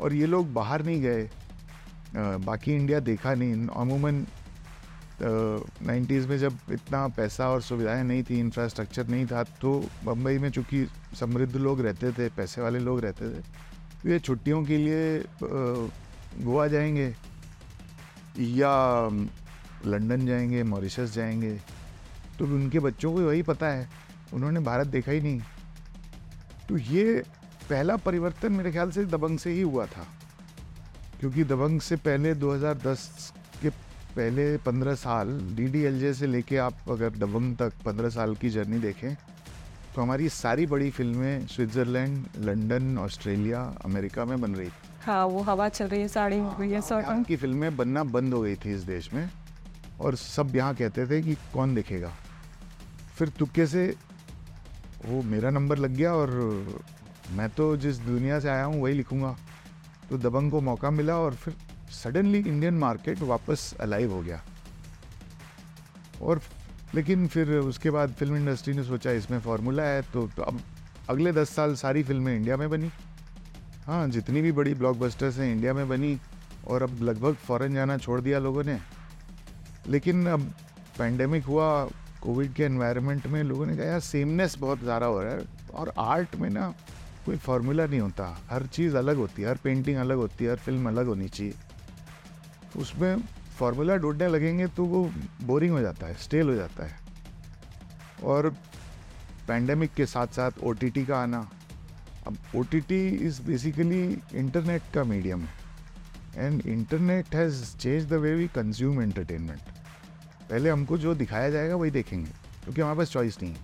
और 0.00 0.14
ये 0.14 0.26
लोग 0.26 0.52
बाहर 0.52 0.84
नहीं 0.84 1.00
गए। 1.02 1.28
बाकी 2.16 2.74
इंडिया 2.74 3.00
देखा 3.02 3.34
नहीं। 3.34 3.66
अमूमन 3.68 4.26
नाइन्टीज़ 5.22 6.26
में 6.28 6.36
जब 6.38 6.58
इतना 6.72 7.06
पैसा 7.08 7.48
और 7.50 7.60
सुविधाएँ 7.62 8.02
नहीं 8.04 8.22
थी 8.22 8.38
इंफ्रास्ट्रक्चर 8.40 9.06
नहीं 9.08 9.26
था 9.26 9.42
तो 9.60 9.72
बम्बई 10.04 10.38
में 10.38 10.50
चूँकि 10.50 10.86
समृद्ध 11.20 11.56
लोग 11.56 11.80
रहते 11.80 12.12
थे, 12.12 12.28
पैसे 12.28 12.60
वाले 12.62 12.78
लोग 12.78 13.00
रहते 13.00 13.30
थे 13.30 13.40
तो 14.02 14.08
ये 14.08 14.18
छुट्टियों 14.18 14.62
के 14.64 14.76
लिए 14.76 15.24
गोवा 15.42 16.66
जाएँगे 16.66 17.14
या 18.38 18.72
लंदन 19.86 20.26
जाएँगे, 20.26 20.62
मॉरिशस 20.64 21.14
जाएँगे। 21.14 21.52
तो 22.38 22.44
उनके 22.46 22.78
बच्चों 22.80 23.12
को 23.12 23.20
वही 23.20 23.42
पता 23.42 23.66
है। 23.66 23.88
उन्होंने 24.34 24.60
भारत 24.60 24.86
देखा 24.86 25.12
ही 25.12 25.20
नहीं। 25.20 25.40
तो 26.68 26.76
ये 26.78 27.22
पहला 27.70 27.96
परिवर्तन 28.04 28.52
मेरे 28.52 28.70
ख्याल 28.72 28.90
से 28.90 29.04
दबंग 29.06 29.38
से 29.38 29.50
ही 29.50 29.60
हुआ 29.62 29.86
था। 29.86 30.06
क्योंकि 31.20 31.44
दबंग 31.44 31.80
से 31.80 31.96
पहले 31.96 32.34
2010 32.36 33.32
के 33.62 33.70
पहले 34.16 34.56
पंद्रह 34.64 34.94
साल 34.94 35.38
डी 35.56 35.66
डी 35.66 35.82
एल 35.84 35.98
जे 36.00 36.12
से 36.14 36.26
लेके 36.26 36.56
आप 36.64 36.90
अगर 36.90 37.10
दबंग 37.18 37.56
तक 37.56 37.72
पंद्रह 37.84 38.08
साल 38.10 38.34
की 38.36 38.50
जर्नी 38.50 38.78
देखें 38.78 39.14
तो 39.94 40.02
हमारी 40.02 40.28
सारी 40.28 40.66
बड़ी 40.66 40.90
फ़िल्में 40.90 41.46
स्विट्ज़रलैंड 41.46 42.26
लंदन 42.44 42.98
ऑस्ट्रेलिया 42.98 43.60
अमेरिका 43.84 44.24
में 44.24 44.40
बन 44.40 44.54
रही 44.54 44.68
थी। 44.68 44.88
हाँ 45.02 45.24
वो 45.26 45.40
हवा 45.42 45.68
चल 45.68 45.86
रही 45.86 46.00
है 46.00 46.08
साड़ी 46.08 46.38
हो 46.38 46.56
रही 46.60 46.70
है 46.70 46.80
यहाँ 46.80 47.22
की 47.22 47.36
फ़िल्में 47.36 47.76
बनना 47.76 48.04
बंद 48.10 48.34
हो 48.34 48.40
गई 48.42 48.54
थी 48.56 48.72
इस 48.74 48.82
देश 48.84 49.12
में। 49.14 49.28
और 50.00 50.16
सब 50.16 50.56
यहाँ 50.56 50.74
कहते 50.74 51.06
थे 51.06 51.20
कि 51.22 51.34
कौन 51.52 51.74
देखेगा? 51.74 52.12
फिर 53.16 53.28
तुक्के 53.38 53.66
से 53.66 53.94
वो 55.04 55.22
मेरा 55.22 55.50
नंबर 55.50 55.78
लग 55.78 55.90
गया 55.90 56.12
और 56.14 56.30
मैं 57.32 57.48
तो 57.50 57.76
जिस 57.76 57.98
दुनिया 57.98 58.38
से 58.40 58.48
आया 58.48 58.64
हूँ 58.64 58.82
वही 58.82 58.94
लिखूँगा। 58.94 59.36
तो 60.10 60.18
दबंग 60.18 60.50
को 60.50 60.60
मौका 60.60 60.90
मिला 60.90 61.16
और 61.16 61.34
फिर 61.34 61.54
सडनली 61.92 62.38
इंडियन 62.38 62.74
मार्केट 62.74 63.22
वापस 63.22 63.72
अलाइव 63.80 64.12
हो 64.12 64.20
गया। 64.22 64.42
और 66.22 66.40
लेकिन 66.94 67.26
फिर 67.26 67.50
उसके 67.50 67.90
बाद 67.90 68.12
फ़िल्म 68.12 68.36
इंडस्ट्री 68.36 68.74
ने 68.74 68.84
सोचा 68.84 69.10
इसमें 69.12 69.38
फार्मूला 69.40 69.82
है 69.82 70.02
तो, 70.02 70.26
तो 70.26 70.42
अब 70.42 70.60
अगले 71.08 71.32
दस 71.32 71.50
साल 71.50 71.74
सारी 71.74 72.02
फ़िल्में 72.02 72.34
इंडिया 72.36 72.56
में 72.56 72.68
बनी। 72.70 72.90
हाँ 73.86 74.08
जितनी 74.08 74.40
भी 74.42 74.52
बड़ी 74.52 74.74
ब्लॉकबस्टर्स 74.74 75.38
हैं 75.38 75.52
इंडिया 75.52 75.72
में 75.74 75.88
बनी 75.88 76.18
और 76.68 76.82
अब 76.82 77.02
लगभग 77.02 77.34
फ़ॉरेन 77.46 77.74
जाना 77.74 77.96
छोड़ 77.98 78.20
दिया 78.20 78.38
लोगों 78.38 78.64
ने। 78.64 78.78
लेकिन 79.88 80.26
अब 80.26 80.40
पैंडेमिक 80.98 81.44
हुआ 81.44 81.66
कोविड 82.24 82.52
के 82.54 82.62
एनवायरनमेंट 82.62 83.26
में 83.26 83.42
लोगों 83.42 83.66
ने 83.66 83.76
कहा, 83.76 83.86
यार 83.86 84.00
सेमनेस 84.00 84.56
बहुत 84.58 84.80
ज़्यादा 84.80 85.06
हो 85.06 85.20
रहा 85.22 85.32
है। 85.32 85.46
और 85.74 85.92
आर्ट 85.98 86.36
में 86.36 86.48
ना 86.50 86.72
कोई 87.26 87.36
फार्मूला 87.36 87.86
नहीं 87.86 88.00
होता। 88.00 88.26
हर 88.50 88.66
चीज़ 88.66 88.96
अलग 88.96 89.16
होती 89.16 89.42
है, 89.42 89.48
हर 89.48 89.58
पेंटिंग 89.64 89.96
अलग 89.96 90.16
होती 90.16 90.44
है, 90.44 90.50
हर 90.50 90.56
फ़िल्म 90.56 90.88
अलग 90.88 91.06
होनी 91.06 91.28
चाहिए। 91.28 91.54
उसमें 92.76 93.22
फार्मूला 93.58 93.96
ढूँढने 93.96 94.28
लगेंगे 94.28 94.66
तो 94.66 94.84
वो 94.84 95.02
बोरिंग 95.42 95.72
हो 95.72 95.80
जाता 95.80 96.06
है 96.06 96.14
स्टेल 96.14 96.48
हो 96.48 96.54
जाता 96.54 96.84
है। 96.84 96.98
और 98.24 98.48
पैंडेमिक 99.48 99.94
के 99.94 100.06
साथ 100.06 100.26
साथ 100.26 100.64
ओ 100.64 100.74
का 100.82 101.18
आना। 101.18 101.48
अब 102.26 102.36
O 102.56 102.62
T 102.62 102.80
T 102.80 103.06
is 103.26 103.42
basically 103.42 104.02
internet 104.34 104.82
का 104.94 105.04
मीडियम 105.04 105.40
है। 105.40 105.62
And 106.36 106.66
internet 106.66 107.34
has 107.34 107.64
change 107.76 108.08
the 108.08 108.12
way 108.14 108.34
we 108.34 108.46
consume 108.54 109.02
entertainment 109.02 109.60
पहले 110.54 110.70
हमको 110.70 110.96
जो 110.98 111.14
दिखाया 111.14 111.48
जाएगा 111.50 111.76
वही 111.76 111.90
देखेंगे, 111.90 112.30
क्योंकि 112.64 112.80
हमारे 112.80 112.98
पास 112.98 113.10
चॉइस 113.10 113.42
नहीं 113.42 113.52
है। 113.52 113.60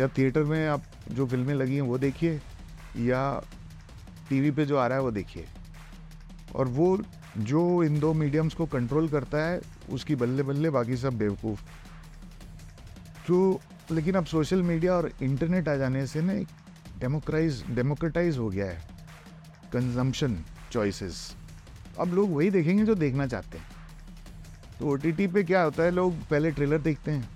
या 0.00 0.08
थिएटर 0.08 0.42
में 0.42 0.68
आप 0.68 0.82
जो 1.10 1.26
फ़िल्में 1.26 1.54
लगी 1.54 1.74
हैं 1.74 1.82
वो 1.82 1.98
देखिए, 1.98 2.40
या 2.98 3.42
टीवी 4.28 4.50
पे 4.50 4.66
जो 4.66 4.76
आ 4.76 4.86
रहा 4.86 4.98
है 4.98 5.04
वो 5.04 5.10
देखिए। 5.10 5.46
और 6.54 6.68
वो 6.68 6.98
जो 7.38 7.82
इन 7.84 7.98
दो 8.00 8.12
मीडियम्स 8.14 8.54
को 8.54 8.66
कंट्रोल 8.66 9.08
करता 9.08 9.38
है, 9.38 9.60
उसकी 9.90 10.14
बल्ले 10.14 10.42
बल्ले 10.42 10.70
बाकी 10.70 10.96
सब 10.96 11.18
बेवकूफ़। 11.18 11.62
तो 13.26 13.60
लेकिन 13.90 14.14
अब 14.14 14.24
सोशल 14.24 14.62
मीडिया 14.62 14.94
और 14.94 15.12
इंटरनेट 15.22 15.68
आ 15.68 15.76
जाने 15.76 16.06
से 16.06 16.22
ना 16.22 16.32
एक 16.32 16.48
डेमोक्राइज 17.00 17.64
डेमोक्रेटाइज 17.70 18.38
हो 18.38 18.48
गया 18.48 18.66
है। 18.66 18.80
कंजम्पशन 19.72 20.38
चॉइसेस 20.72 21.36
अब 22.00 22.14
लोग 22.14 22.34
वही 22.34 22.50
देखेंगे 22.50 22.84
जो 22.84 22.94
देखना 22.94 23.26
चाहते 23.26 23.58
हैं। 23.58 23.75
तो 24.80 24.86
ओ 24.86 24.96
पे 25.32 25.42
क्या 25.44 25.62
होता 25.62 25.82
है, 25.82 25.90
लोग 25.90 26.14
पहले 26.30 26.50
ट्रेलर 26.50 26.78
देखते 26.78 27.10
हैं। 27.10 27.28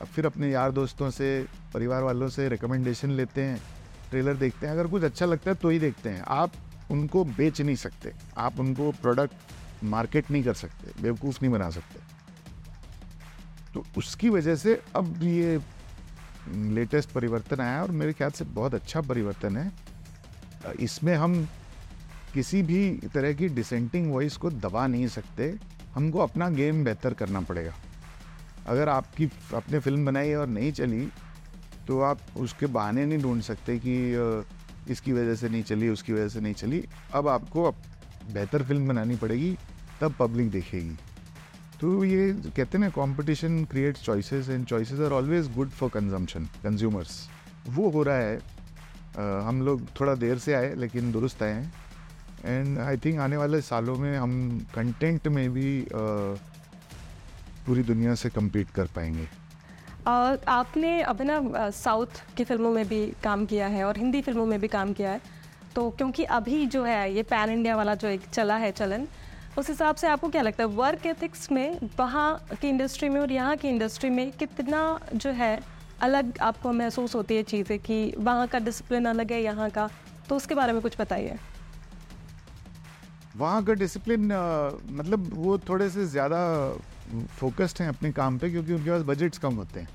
अब 0.00 0.06
फिर 0.06 0.26
अपने 0.26 0.50
यार 0.50 0.72
दोस्तों 0.72 1.10
से, 1.10 1.46
परिवार 1.74 2.02
वालों 2.02 2.28
से 2.28 2.48
रिकमेंडेशन 2.48 3.10
लेते 3.10 3.42
हैं 3.42 3.62
ट्रेलर 4.10 4.34
देखते 4.34 4.66
हैं। 4.66 4.72
अगर 4.72 4.86
कुछ 4.86 5.02
अच्छा 5.02 5.26
लगता 5.26 5.50
है 5.50 5.56
तो 5.56 5.68
ही 5.68 5.78
देखते 5.78 6.08
हैं। 6.08 6.22
आप 6.26 6.52
उनको 6.90 7.24
बेच 7.24 7.60
नहीं 7.60 7.76
सकते। 7.76 8.12
आप 8.36 8.60
उनको 8.60 8.90
प्रोडक्ट 8.92 9.84
मार्केट 9.84 10.30
नहीं 10.30 10.42
कर 10.44 10.54
सकते। 10.54 11.02
बेवकूफ़ 11.02 11.38
नहीं 11.42 11.52
बना 11.52 11.70
सकते। 11.70 12.00
तो 13.74 13.84
उसकी 13.96 14.28
वजह 14.30 14.56
से 14.56 14.82
अब 14.96 15.22
ये 15.22 15.60
लेटेस्ट 16.48 17.10
परिवर्तन 17.10 17.60
आया 17.60 17.82
और 17.82 17.90
मेरे 17.90 18.12
ख्याल 18.12 18.30
से 18.30 18.44
बहुत 18.44 18.74
अच्छा 18.74 19.00
परिवर्तन 19.00 19.56
है। 19.56 19.72
इसमें 20.80 21.14
हम 21.14 21.48
किसी 22.34 22.62
भी 22.62 22.90
तरह 23.14 23.32
की 23.32 23.48
डिसेंटिंग 23.48 24.12
वॉइस 24.12 24.36
को 24.36 24.50
दबा 24.50 24.86
नहीं 24.86 25.08
सकते। 25.08 25.75
हमको 25.96 26.18
अपना 26.18 26.48
गेम 26.50 26.84
बेहतर 26.84 27.14
करना 27.14 27.40
पड़ेगा। 27.40 27.74
अगर 28.66 28.88
आपकी 28.88 29.30
अपने 29.54 29.78
फ़िल्म 29.78 30.06
बनाई 30.06 30.32
और 30.34 30.46
नहीं 30.48 30.72
चली 30.72 31.06
तो 31.88 32.00
आप 32.02 32.20
उसके 32.36 32.66
बहाने 32.68 33.04
नहीं 33.06 33.18
ढूंढ 33.18 33.42
सकते 33.42 33.78
कि 33.78 33.94
इसकी 34.92 35.12
वजह 35.12 35.34
से 35.34 35.48
नहीं 35.48 35.62
चली 35.62 35.88
उसकी 35.88 36.12
वजह 36.12 36.28
से 36.28 36.40
नहीं 36.40 36.54
चली। 36.54 36.82
अब 37.14 37.28
आपको 37.28 37.70
बेहतर 38.32 38.62
फ़िल्म 38.62 38.88
बनानी 38.88 39.16
पड़ेगी 39.16 39.56
तब 40.00 40.14
पब्लिक 40.18 40.50
देखेगी। 40.50 40.96
तो 41.80 42.04
ये 42.04 42.32
कहते 42.56 42.78
ना 42.78 42.88
competition 42.90 43.64
creates 43.70 44.02
choices 44.04 44.48
and 44.48 44.66
choices 44.66 45.00
are 45.00 45.12
always 45.12 45.52
good 45.54 45.70
for 45.70 45.90
consumption 45.94 46.44
consumers 46.62 47.28
वो 47.68 47.88
हो 47.90 48.02
रहा 48.02 48.16
है 48.16 48.38
uh, 48.38 49.42
हम 49.48 49.62
लोग 49.62 49.88
थोड़ा 50.00 50.14
देर 50.16 50.38
से 50.38 50.54
आए 50.54 50.74
लेकिन 50.74 51.12
दुरुस्त 51.12 51.42
आए 51.42 51.52
हैं। 51.52 51.72
एंड 52.46 52.78
आई 52.78 52.96
थिंक 52.96 53.20
आने 53.20 53.36
वाले 53.36 53.60
सालों 53.60 53.96
में 53.96 54.16
हम 54.16 54.66
कंटेंट 54.74 55.28
में 55.28 55.48
भी 55.50 55.82
uh, 55.82 56.38
पूरी 57.66 57.82
दुनिया 57.82 58.14
से 58.14 58.30
कम्पीट 58.30 58.70
कर 58.70 58.86
पाएँगे। 58.96 59.28
और 60.06 60.40
आपने 60.48 61.00
अब 61.02 61.22
ना 61.22 61.70
साउथ 61.70 62.22
की 62.36 62.44
फ़िल्मों 62.44 62.70
में 62.70 62.86
भी 62.88 63.06
काम 63.24 63.46
किया 63.46 63.66
है 63.66 63.84
और 63.84 63.98
हिंदी 63.98 64.20
फ़िल्मों 64.22 64.46
में 64.46 64.60
भी 64.60 64.68
काम 64.68 64.92
किया 64.92 65.10
है। 65.10 65.20
तो 65.74 65.88
क्योंकि 65.90 66.24
अभी 66.24 66.66
जो 66.66 66.82
है 66.84 67.12
ये 67.14 67.22
पैन 67.22 67.50
इंडिया 67.50 67.76
वाला 67.76 67.94
जो 67.94 68.08
एक 68.08 68.28
चला 68.32 68.56
है 68.56 68.70
चलन 68.72 69.06
उस 69.58 69.68
हिसाब 69.68 69.94
से 69.94 70.06
आपको 70.06 70.28
क्या 70.28 70.42
लगता 70.42 70.62
है 70.62 70.68
वर्क 70.68 71.06
एथिक्स 71.06 71.50
में 71.52 71.78
वहाँ 71.98 72.46
की 72.60 72.68
इंडस्ट्री 72.68 73.08
में 73.08 73.20
और 73.20 73.32
यहाँ 73.32 73.56
की 73.56 73.68
इंडस्ट्री 73.68 74.10
में 74.10 74.30
कितना 74.32 74.80
जो 75.14 75.30
है 75.30 75.58
अलग 76.00 76.38
आपको 76.38 76.72
महसूस 76.72 77.14
होती 77.14 77.36
है 77.36 77.42
चीज़ें 77.42 77.78
कि 77.78 78.14
वहाँ 78.18 78.46
का 78.46 78.58
डिसिप्लिन 78.58 79.06
अलग 79.06 79.32
है 79.32 79.42
यहाँ 79.42 79.70
का? 79.70 79.88
तो 80.28 80.36
उसके 80.36 80.54
बारे 80.54 80.72
में 80.72 80.82
कुछ 80.82 81.00
बताइए। 81.00 81.36
वहाँ 83.36 83.62
का 83.64 83.72
डिसिप्लिन 83.74 84.26
मतलब 84.90 85.30
वो 85.34 85.56
थोड़े 85.68 85.88
से 85.90 86.06
ज़्यादा 86.06 86.38
फोकस्ड 87.38 87.80
हैं 87.80 87.88
अपने 87.88 88.10
काम 88.12 88.38
पे 88.38 88.50
क्योंकि 88.50 88.72
उनके 88.72 88.90
पास 88.90 89.02
बजट्स 89.06 89.38
कम 89.38 89.54
होते 89.54 89.80
हैं। 89.80 89.88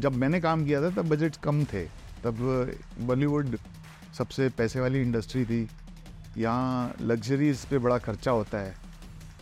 जब 0.00 0.14
मैंने 0.14 0.40
काम 0.40 0.64
किया 0.64 0.80
था, 0.82 0.90
तब 0.90 1.08
बजट्स 1.08 1.38
कम 1.38 1.64
थे। 1.64 1.84
तब 2.24 2.38
बॉलीवुड 3.00 3.56
सबसे 4.18 4.48
पैसे 4.58 4.80
वाली 4.80 5.00
इंडस्ट्री 5.02 5.44
थी। 5.44 5.68
यहाँ 6.38 6.94
लग्जरीज 7.00 7.64
पे 7.66 7.78
बड़ा 7.78 7.98
खर्चा 7.98 8.30
होता 8.30 8.58
है। 8.58 8.74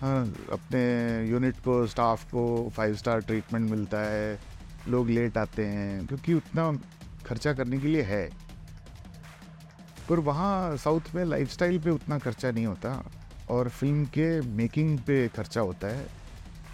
हाँ 0.00 0.26
अपने 0.52 0.82
यूनिट 1.30 1.56
को 1.64 1.86
स्टाफ 1.86 2.24
को 2.30 2.44
फाइव 2.76 2.96
स्टार 2.96 3.20
ट्रीटमेंट 3.20 3.70
मिलता 3.70 4.00
है। 4.00 4.38
लोग 4.88 5.08
लेट 5.10 5.38
आते 5.38 5.64
हैं 5.66 6.06
क्योंकि 6.06 6.34
उतना 6.34 6.72
खर्चा 7.26 7.52
करने 7.52 7.78
के 7.78 7.88
लिए 7.88 8.02
है। 8.02 8.28
पर 10.08 10.18
वहाँ 10.20 10.76
साउथ 10.76 11.14
में 11.14 11.24
लाइफस्टाइल 11.24 11.78
पे 11.78 11.90
उतना 11.90 12.18
खर्चा 12.18 12.50
नहीं 12.50 12.66
होता 12.66 13.02
और 13.50 13.68
फ़िल्म 13.70 14.04
के 14.14 14.40
मेकिंग 14.56 14.98
पे 14.98 15.26
खर्चा 15.28 15.60
होता 15.60 15.88
है 15.88 16.06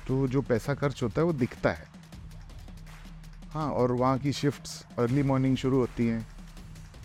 तो 0.08 0.26
जो 0.28 0.42
पैसा 0.42 0.74
खर्च 0.74 1.02
होता 1.02 1.20
है 1.20 1.26
वो 1.26 1.32
दिखता 1.34 1.70
है। 1.70 1.86
हाँ 3.50 3.70
और 3.72 3.92
वहाँ 3.92 4.18
की 4.18 4.32
शिफ्ट्स 4.32 4.84
अर्ली 4.98 5.22
मॉर्निंग 5.22 5.56
शुरू 5.56 5.78
होती 5.78 6.06
हैं, 6.06 6.26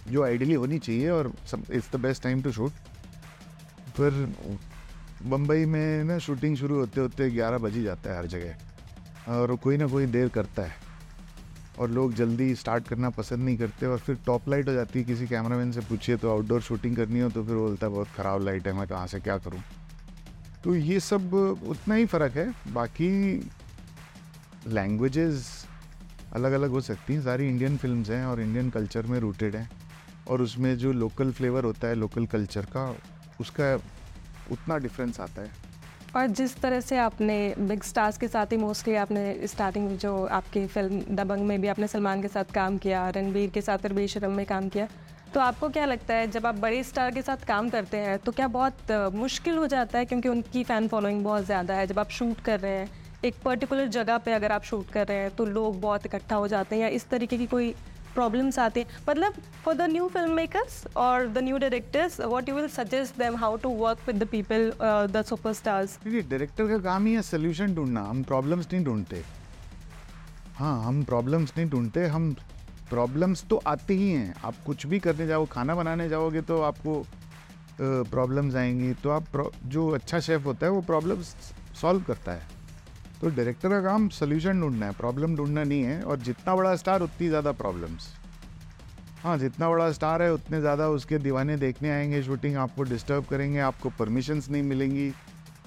जो 0.07 0.23
आइडियली 0.23 0.53
होनी 0.53 0.79
चाहिए 0.79 1.09
और 1.09 1.31
it's 1.71 1.91
the 1.91 1.99
best 1.99 2.23
time 2.23 2.41
to 2.41 2.51
shoot 2.51 2.71
फिर 3.97 4.11
बम्बई 5.23 5.65
में 5.65 6.03
ना 6.03 6.17
शूटिंग 6.19 6.55
शुरू 6.57 6.79
होते 6.79 7.01
होते 7.01 7.29
ग्यारह 7.31 7.57
बज 7.57 7.75
ही 7.75 7.83
जाता 7.83 8.11
है 8.11 8.17
हर 8.17 8.25
जगह, 8.27 9.33
और 9.33 9.55
कोई 9.55 9.77
ना 9.77 9.87
कोई 9.87 10.05
देर 10.07 10.29
करता 10.29 10.63
है। 10.63 10.88
और 11.79 11.89
लोग 11.91 12.13
जल्दी 12.13 12.53
स्टार्ट 12.55 12.87
करना 12.87 13.09
पसंद 13.09 13.43
नहीं 13.43 13.57
करते 13.57 13.85
और 13.85 13.97
फिर 13.99 14.17
टॉप 14.25 14.47
लाइट 14.49 14.67
हो 14.67 14.73
जाती 14.73 14.99
है, 14.99 15.05
किसी 15.05 15.27
कैमरामैन 15.27 15.71
से 15.71 15.81
पूछिए 15.81 16.17
तो 16.17 16.31
आउटडोर 16.31 16.61
शूटिंग 16.61 16.95
करनी 16.95 17.19
हो 17.19 17.29
तो 17.29 17.43
फिर 17.43 17.55
बोलता 17.55 17.87
है, 17.87 17.93
बहुत 17.93 18.07
ख़राब 18.15 18.43
लाइट 18.45 18.67
है, 18.67 18.73
मैं 18.73 18.87
कहाँ 18.87 19.07
से 19.07 19.19
क्या 19.19 19.37
करूँ? 19.37 19.61
तो 20.63 20.75
ये 20.75 20.99
सब 20.99 21.33
उतना 21.33 21.95
ही 21.95 22.05
फ़र्क 22.05 22.37
है। 22.37 22.53
बाकी 22.73 23.09
लैंग्वेजेस 24.67 25.47
अलग 26.33 26.51
अलग 26.51 26.69
हो 26.69 26.81
सकती 26.81 27.13
हैं, 27.13 27.21
सारी 27.21 27.47
इंडियन 27.47 27.77
फिल्म्स 27.77 28.09
हैं 28.09 28.25
और 28.25 28.41
इंडियन 28.41 28.69
कल्चर 28.69 29.05
में 29.05 29.19
रूटेड 29.19 29.55
हैं 29.55 29.69
और 30.27 30.41
उसमें 30.41 30.75
जो 30.77 30.91
लोकल 30.93 31.31
फ्लेवर 31.31 31.63
होता 31.63 31.87
है 31.87 31.95
लोकल 31.95 32.25
कल्चर 32.27 32.65
का, 32.67 32.83
उसका 33.41 33.73
उतना 34.51 34.77
डिफरेंस 34.77 35.19
आता 35.19 35.41
है। 35.41 35.67
और 36.15 36.27
जिस 36.27 36.55
तरह 36.61 36.79
से 36.81 36.97
आपने 36.97 37.53
बिग 37.59 37.83
स्टार्स 37.83 38.17
के 38.17 38.27
साथ 38.27 38.51
ही 38.51 38.57
मोस्टली 38.57 38.95
आपने 38.95 39.47
स्टार्टिंग 39.47 39.89
जो 39.97 40.13
आपकी 40.27 40.65
फ़िल्म 40.67 41.15
दबंग 41.15 41.45
में 41.47 41.59
भी 41.61 41.67
आपने 41.67 41.87
सलमान 41.87 42.21
के 42.21 42.27
साथ 42.27 42.53
काम 42.53 42.77
किया, 42.77 43.09
रणबीर 43.09 43.49
के 43.49 43.61
साथ 43.61 43.91
बेशरम 43.91 44.31
में 44.31 44.45
काम 44.45 44.69
किया 44.69 44.87
तो 45.33 45.39
आपको 45.39 45.69
क्या 45.69 45.85
लगता 45.85 46.13
है 46.13 46.27
जब 46.31 46.45
आप 46.45 46.55
बड़े 46.57 46.83
स्टार 46.83 47.11
के 47.11 47.21
साथ 47.21 47.45
काम 47.47 47.69
करते 47.69 47.97
हैं 47.97 48.17
तो 48.19 48.31
क्या 48.31 48.47
बहुत 48.47 48.91
मुश्किल 49.15 49.57
हो 49.57 49.67
जाता 49.67 49.99
है? 49.99 50.05
क्योंकि 50.05 50.29
उनकी 50.29 50.63
फ़ैन 50.63 50.87
फॉलोइंग 50.87 51.23
बहुत 51.23 51.45
ज़्यादा 51.45 51.73
है। 51.73 51.85
जब 51.87 51.99
आप 51.99 52.09
शूट 52.09 52.39
कर 52.41 52.59
रहे 52.59 52.71
हैं, 52.71 52.89
एक 53.25 53.35
पर्टिकुलर 53.45 53.87
जगह 53.89 54.17
पे 54.17 54.33
अगर 54.33 54.51
आप 54.51 54.63
शूट 54.63 54.89
कर 54.89 55.07
रहे 55.07 55.17
हैं 55.17 55.35
तो 55.35 55.45
लोग 55.45 55.79
बहुत 55.81 56.05
इकट्ठा 56.05 56.35
हो 56.35 56.47
जाते 56.47 56.75
हैं 56.75 56.81
या 56.81 56.87
इस 56.89 57.07
तरीके 57.09 57.37
की 57.37 57.45
कोई 57.45 57.73
प्रॉब्लम्स 58.19 58.59
आती 58.59 58.79
हैं। 58.79 58.99
मतलब 59.09 59.41
for 59.65 59.75
the 59.75 59.89
new 59.91 60.07
film 60.13 60.33
makers 60.35 60.85
और 60.97 61.27
the 61.27 61.43
new 61.43 61.57
directors 61.57 62.19
what 62.21 62.49
you 62.49 62.55
will 62.55 62.67
suggest 62.69 63.17
them 63.19 63.35
how 63.37 63.57
to 63.57 63.69
work 63.77 64.07
with 64.07 64.23
the 64.23 64.27
people 64.29 64.71
the 65.11 65.23
superstars 65.27 65.97
director 66.05 66.67
का 66.67 66.77
काम 66.83 67.05
ही 67.05 67.13
है 67.13 67.21
सोल्यूशन 67.23 67.75
ढूंढना। 67.75 68.03
हम 68.03 68.23
प्रॉब्लम्स 68.23 68.67
नहीं 68.73 68.83
ढूंढते। 68.85 69.23
हाँ 70.55 70.83
हम 70.83 71.03
प्रॉब्लम्स 71.03 71.53
नहीं 71.57 71.69
ढूंढते। 71.69 72.05
हम 72.07 72.33
प्रॉब्लम्स 72.89 73.43
तो 73.49 73.61
आती 73.67 73.93
ही 73.97 74.09
हैं। 74.11 74.33
आप 74.45 74.55
कुछ 74.65 74.85
भी 74.85 74.99
करने 74.99 75.27
जाओ, 75.27 75.45
खाना 75.51 75.75
बनाने 75.75 76.07
जाओगे 76.09 76.41
तो 76.41 76.61
आपको 76.61 77.03
प्रॉब्लम्स 77.81 78.55
आएँगी। 78.55 78.93
तो 79.03 79.09
आप 79.09 79.51
जो 79.65 79.87
अच्छा 79.89 80.19
शेफ़ 80.19 80.43
होता 80.43 80.65
है, 80.65 80.71
वो 80.71 80.81
प्रॉब्लम्स 80.83 81.35
सॉल्व 81.81 82.01
करता 82.03 82.31
है। 82.31 82.58
तो 83.21 83.29
डायरेक्टर 83.29 83.69
का 83.69 83.81
काम 83.81 84.07
सोल्यूशन 84.09 84.61
ढूंढना 84.61 84.85
है 84.85 84.91
प्रॉब्लम 84.91 85.35
ढूंढना 85.35 85.63
नहीं 85.63 85.83
है 85.83 86.01
और 86.03 86.19
जितना 86.19 86.55
बड़ा 86.55 86.75
स्टार 86.75 87.01
उतनी 87.01 87.27
ज़्यादा 87.27 87.51
प्रॉब्लम्स 87.53 88.07
हाँ 89.23 89.37
जितना 89.37 89.69
बड़ा 89.69 89.91
स्टार 89.91 90.21
है, 90.21 90.31
उतने 90.33 90.59
ज़्यादा 90.61 90.87
उसके 90.89 91.17
दीवाने 91.17 91.55
देखने 91.57 91.89
आएँगे 91.91 92.21
शूटिंग 92.23 92.55
आपको 92.57 92.83
डिस्टर्ब 92.83 93.25
करेंगे, 93.25 93.59
आपको 93.59 93.89
परमिशंस 93.89 94.49
नहीं 94.49 94.63
मिलेंगी, 94.63 95.11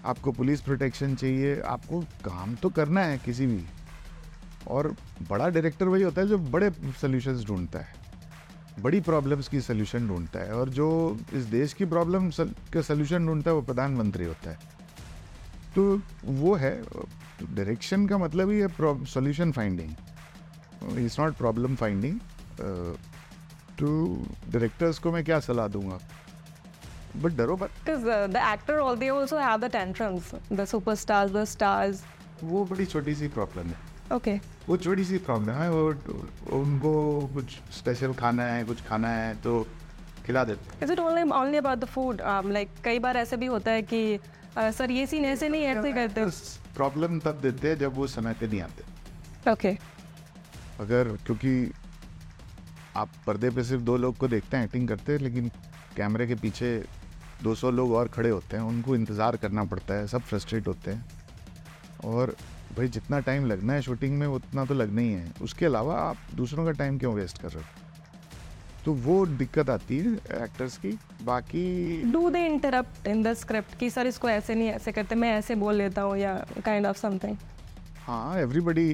आपको 0.05 0.33
पुलिस 0.33 0.61
प्रोटेक्शन 0.61 1.15
चाहिए, 1.15 1.61
आपको 1.61 2.01
काम 2.25 2.55
तो 2.55 2.69
करना 2.71 3.01
है 3.01 3.19
किसी 3.19 3.47
भी। 3.47 3.65
और 4.69 4.95
बड़ा 5.31 5.49
डायरेक्टर 5.49 5.87
वही 5.87 6.03
होता 6.03 6.21
है 6.21 6.27
जो 6.29 6.39
बड़े 6.39 6.71
सोल्यूशंस 7.01 7.45
ढूंढता 7.47 7.79
है, 7.79 7.95
बड़ी 8.81 9.01
प्रॉब्लम्स 9.03 9.49
की 9.49 9.61
सोल्यूशन 9.61 10.09
ढूंढता 10.09 10.41
है 10.41 10.55
और 10.55 10.69
जो 10.71 10.89
इस 11.35 11.45
देश 11.47 11.73
की 11.73 11.85
प्रॉब्लम 11.87 12.31
के 12.73 12.83
सोल्यूशन 12.83 13.27
ढूंढता 13.27 13.51
है, 13.51 13.55
वो 13.55 13.63
प्रधानमंत्री 13.63 14.25
होता 14.25 14.51
है। 14.51 14.59
तो 15.75 16.01
वो 16.25 16.55
है 16.55 16.81
डायरेक्शन 17.51 18.07
का 18.07 18.19
मतलब 18.19 18.51
ही 18.51 18.59
है 18.59 18.69
solution 19.13 19.53
finding 19.53 20.99
it's 20.99 21.19
not 21.21 21.37
problem 21.37 21.77
finding 21.77 22.19
तो 23.79 23.93
डायरेक्टर्स 24.53 24.99
को 24.99 25.13
मैं 25.13 25.25
क्या 25.25 25.41
सलाह 25.41 25.69
दूँगा 25.69 25.99
बट 27.23 27.33
डरो 27.37 27.57
Because 27.59 28.05
uh, 28.07 28.27
the 28.35 28.43
actor, 28.43 28.81
all 28.81 28.97
they 28.97 29.09
also 29.11 29.39
have 29.39 29.61
the 29.61 29.69
tantrums. 29.69 30.35
The 30.51 30.67
superstars, 30.75 31.33
the 31.33 31.47
stars. 31.47 32.03
वो 32.45 32.65
बड़ी 32.65 32.87
छोटी 32.87 33.15
सी 33.15 33.29
प्रॉब्लम 33.29 33.67
है 33.67 33.91
Okay. 34.13 34.39
वो 34.69 34.77
छोटी 34.77 35.05
सी 35.05 35.19
प्रॉब्लम 35.27 35.55
है 35.55 35.71
वो 35.71 35.89
उनको 36.57 36.93
कुछ 37.35 37.59
स्पेशल 37.73 38.13
खाना 38.15 38.45
है 38.45 38.65
कुछ 38.65 38.83
खाना 38.87 39.09
है 39.09 39.35
तो 39.43 39.61
खिला 40.27 40.45
देते 40.45 40.87
it 40.87 40.99
only 40.99 41.23
only 41.41 41.61
about 41.63 41.81
the 41.85 41.91
food? 41.95 42.21
Um, 42.33 42.51
like 42.57 42.83
कई 42.85 42.99
बार 42.99 43.17
ऐसे 43.17 43.37
भी 43.37 43.47
होता 43.47 43.71
है 43.71 43.83
कि 43.83 44.19
सर 44.57 44.91
ये 44.91 45.07
सीन 45.07 45.25
ऐसे 45.25 45.49
नहीं 45.49 45.63
ऐसे 45.65 45.93
करते 45.93 46.25
प्रॉब्लम 46.75 47.19
तब 47.21 47.41
देते 47.41 47.69
हैं 47.69 47.79
जब 47.79 47.95
वो 47.95 48.07
समय 48.09 48.35
पे 48.41 48.47
नहीं 48.47 48.61
आते। 48.63 49.51
ओके 49.51 49.77
अगर 50.81 51.17
क्योंकि 51.27 51.73
आप 52.97 53.11
पर्दे 53.27 53.51
पे 53.51 53.65
सिर्फ़ 53.65 53.83
दो 53.83 53.97
लोग 53.97 54.17
को 54.17 54.29
देखते 54.29 54.57
हैं 54.57 54.65
एक्टिंग 54.65 54.89
करते 54.89 55.13
हैं 55.13 55.19
लेकिन 55.21 55.49
कैमरे 55.97 56.27
के 56.27 56.35
पीछे 56.35 56.71
200 57.43 57.71
लोग 57.71 57.93
और 57.93 58.09
खड़े 58.09 58.31
होते 58.31 58.57
हैं 58.57 58.65
उनको 58.65 58.95
इंतज़ार 58.97 59.37
करना 59.37 59.65
पड़ता 59.65 59.95
है 59.95 60.07
सब 60.07 60.21
फ्रस्ट्रेट 60.23 60.69
होते 60.69 60.91
हैं। 60.91 61.05
और 62.05 62.35
भाई 62.77 62.89
जितना 62.89 63.19
टाइम 63.21 63.47
लगना 63.47 63.73
है 63.73 63.83
शूटिंग 63.83 64.19
में 64.19 64.27
उतना 64.27 64.65
तो 64.65 64.75
लगना 64.75 65.01
ही 65.01 65.13
है। 65.13 65.33
उसके 65.43 65.67
अलावा 65.67 65.95
आप 66.01 66.17
दूसरों 66.35 66.65
का 66.65 66.71
टाइम 66.73 66.99
क्यों 66.99 67.15
वेस्ट 67.15 67.43
कर 67.43 67.49
रहे 67.49 67.63
हो? 67.63 67.69
तो 68.85 68.93
वो 69.03 69.25
दिक्कत 69.27 69.71
आती 69.71 69.99
है 69.99 70.13
एक्टर्स 70.43 70.77
की। 70.77 70.91
बाकी 71.25 71.67
do 72.13 72.29
they 72.31 72.45
interrupt 72.47 73.07
in 73.09 73.23
the 73.23 73.33
script 73.35 73.79
कि 73.79 73.91
सर 73.91 74.07
इसको 74.07 74.29
ऐसे 74.29 74.55
नहीं 74.55 74.69
ऐसे 74.69 74.93
करते 74.93 75.15
मैं 75.15 75.33
ऐसे 75.39 75.55
बोल 75.55 75.75
लेता 75.75 76.03
हूँ 76.03 76.17
या 76.19 76.35
काइंड 76.65 76.87
ऑफ़ 76.87 76.99
समथिंग 76.99 77.37
हाँ 78.07 78.39
everybody 78.39 78.89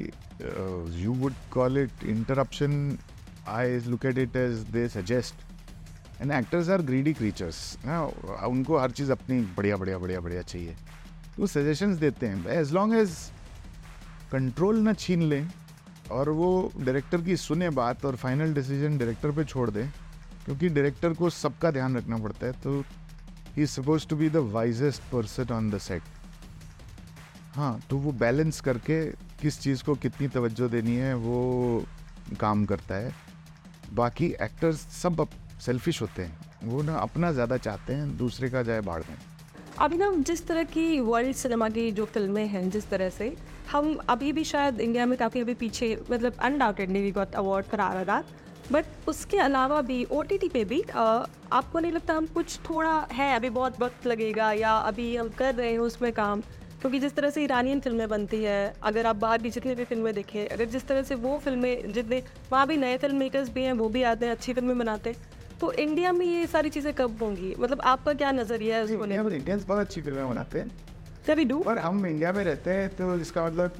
you 1.02 1.12
would 1.20 1.34
call 1.52 1.78
it 1.78 2.04
interruption 2.06 2.98
I 3.48 3.78
look 3.86 4.04
at 4.06 4.18
it 4.18 4.36
as 4.36 4.58
they 4.72 4.88
suggest 4.88 5.46
and 6.20 6.32
actors 6.32 6.68
are 6.70 6.82
greedy 6.82 7.12
creatures 7.14 7.58
उनको 8.48 8.78
हर 8.78 8.90
चीज़ 8.90 9.12
अपनी 9.12 9.40
बढ़िया 9.56 9.76
बढ़िया 9.76 9.98
बढ़िया 9.98 10.20
बढ़िया 10.20 10.42
चाहिए। 10.42 10.76
तो 11.36 11.46
सजेशंस 11.46 11.96
देते 11.98 12.26
हैं। 12.26 12.46
एज 12.50 12.72
लॉन्ग 12.72 12.94
एज 12.94 13.16
कंट्रोल 14.32 14.78
ना 14.78 14.92
छीन 14.94 15.22
लें 15.22 15.48
और 16.10 16.28
वो 16.30 16.50
डायरेक्टर 16.76 17.20
की 17.22 17.36
सुने 17.38 17.70
बात 17.72 18.04
और 18.04 18.16
फाइनल 18.16 18.54
डिसीज़न 18.54 18.98
डायरेक्टर 18.98 19.30
पे 19.30 19.44
छोड़ 19.44 19.68
दें, 19.70 19.88
क्योंकि 20.44 20.68
डायरेक्टर 20.68 21.12
को 21.14 21.30
सबका 21.32 21.70
ध्यान 21.70 21.96
रखना 21.96 22.16
पड़ता 22.18 22.46
है 22.46 22.52
तो 22.62 22.82
he 23.56 23.66
suppose 23.68 24.06
to 24.08 24.16
be 24.16 24.28
the 24.30 24.36
wisest 24.52 25.02
person 25.12 25.52
on 25.54 25.70
the 25.70 25.78
set 25.80 26.02
हाँ 27.54 27.78
तो 27.90 27.96
वो 27.98 28.12
बैलेंस 28.14 28.60
करके 28.60 29.04
किस 29.40 29.60
चीज़ 29.60 29.82
को 29.84 29.94
कितनी 29.96 30.28
तवज्जो 30.28 30.68
देनी 30.68 30.94
है, 30.96 31.14
वो 31.16 31.84
काम 32.40 32.64
करता 32.66 32.94
है। 32.94 33.12
बाकी 33.94 34.26
एक्टर्स 34.42 34.80
सब 34.92 35.26
सेल्फिश 35.60 36.00
होते 36.02 36.22
हैं, 36.22 36.38
वो 36.64 36.82
ना 36.82 36.96
अपना 36.98 37.30
ज़्यादा 37.32 37.56
चाहते 37.58 37.92
हैं, 37.92 38.16
दूसरे 38.16 38.50
का 38.50 38.62
जाए 38.62 38.80
बाढ़ 38.82 39.02
में। 39.02 39.16
अभी 39.78 39.96
ना 39.96 40.10
जिस 40.22 40.46
तरह 40.46 40.64
की 40.66 40.98
वर्ल्ड 41.00 41.36
सिनेमा 41.36 41.68
की 41.68 41.90
जो 41.92 42.04
फ़िल्में 42.06 42.46
हैं, 42.46 42.68
जिस 42.70 42.88
तरह 42.90 43.10
से 43.10 43.34
हम 43.72 43.98
अभी 44.08 44.32
भी 44.32 44.42
शायद 44.44 44.80
इंडिया 44.80 45.06
में 45.06 45.16
काफ़ी 45.18 45.40
अभी 45.40 45.54
पीछे 45.54 45.96
मतलब 46.10 46.34
undoubtedly 46.40 47.02
we 47.02 47.10
got 47.10 47.34
award 47.34 47.66
for 47.66 47.80
R 47.80 48.10
R 48.10 48.24
but 48.72 49.08
उसके 49.08 49.38
अलावा 49.38 49.80
भी 49.82 50.04
ओटीटी 50.12 50.48
पे 50.48 50.64
भी 50.64 50.80
आ, 50.94 51.02
आपको 51.52 51.78
नहीं 51.78 51.92
लगता 51.92 52.14
हम 52.14 52.26
कुछ 52.26 52.58
थोड़ा 52.70 52.94
है 53.12 53.34
अभी 53.36 53.50
बहुत 53.50 53.80
वक्त 53.80 54.06
लगेगा 54.06 54.52
या 54.52 54.72
अभी 54.72 55.14
हम 55.16 55.28
कर 55.38 55.54
रहे 55.54 55.70
हैं 55.72 55.78
उसमें 55.78 56.12
काम? 56.12 56.40
क्योंकि 56.80 56.98
जिस 57.00 57.14
तरह 57.14 57.30
से 57.30 57.42
ईरानियन 57.44 57.80
फ़िल्में 57.80 58.08
बनती 58.08 58.42
है 58.42 58.72
अगर 58.82 59.06
आप 59.06 59.16
बाहर 59.16 59.42
की 59.42 59.50
जितनी 59.50 59.74
भी 59.74 59.84
फ़िल्में 59.84 60.12
देखें 60.14 60.46
अगर 60.48 60.64
जिस 60.64 60.86
तरह 60.88 61.02
से 61.02 61.14
वो 61.16 61.38
फ़िल्में 61.38 61.92
जितने 61.92 62.22
वहाँ 62.52 62.66
भी 62.66 62.76
नए 62.76 62.96
फ़िल्म 62.98 63.16
मेकर्स 63.16 63.48
भी 63.54 63.62
हैं 63.62 63.72
वो 63.74 63.88
भी 63.88 64.02
आते 64.02 64.26
हैं 64.26 64.32
अच्छी 64.32 64.52
फ़िल्में 64.54 64.78
बनाते 64.78 65.10
हैं 65.10 65.58
तो 65.60 65.72
इंडिया 65.74 66.12
में 66.12 66.26
ये 66.26 66.46
सारी 66.46 66.70
चीज़ें 66.70 66.92
कब 66.94 67.22
होंगी? 67.22 67.54
मतलब 67.58 67.80
आपका 67.84 68.12
क्या 68.14 68.30
नज़रिया 68.32 68.76
है 68.76 68.84
उसको 68.84 69.04
इंडियंस 69.04 69.64
बहुत 69.64 69.80
अच्छी 69.80 70.00
फ़िल्में 70.02 70.28
बनाते 70.28 70.58
हैं। 70.58 70.70
तभी 71.28 71.44
डू 71.44 71.58
पर 71.60 71.78
हम 71.78 72.06
इंडिया 72.06 72.32
में 72.32 72.42
रहते 72.44 72.70
हैं 72.70 72.88
तो 72.96 73.14
इसका 73.16 73.44
मतलब 73.46 73.72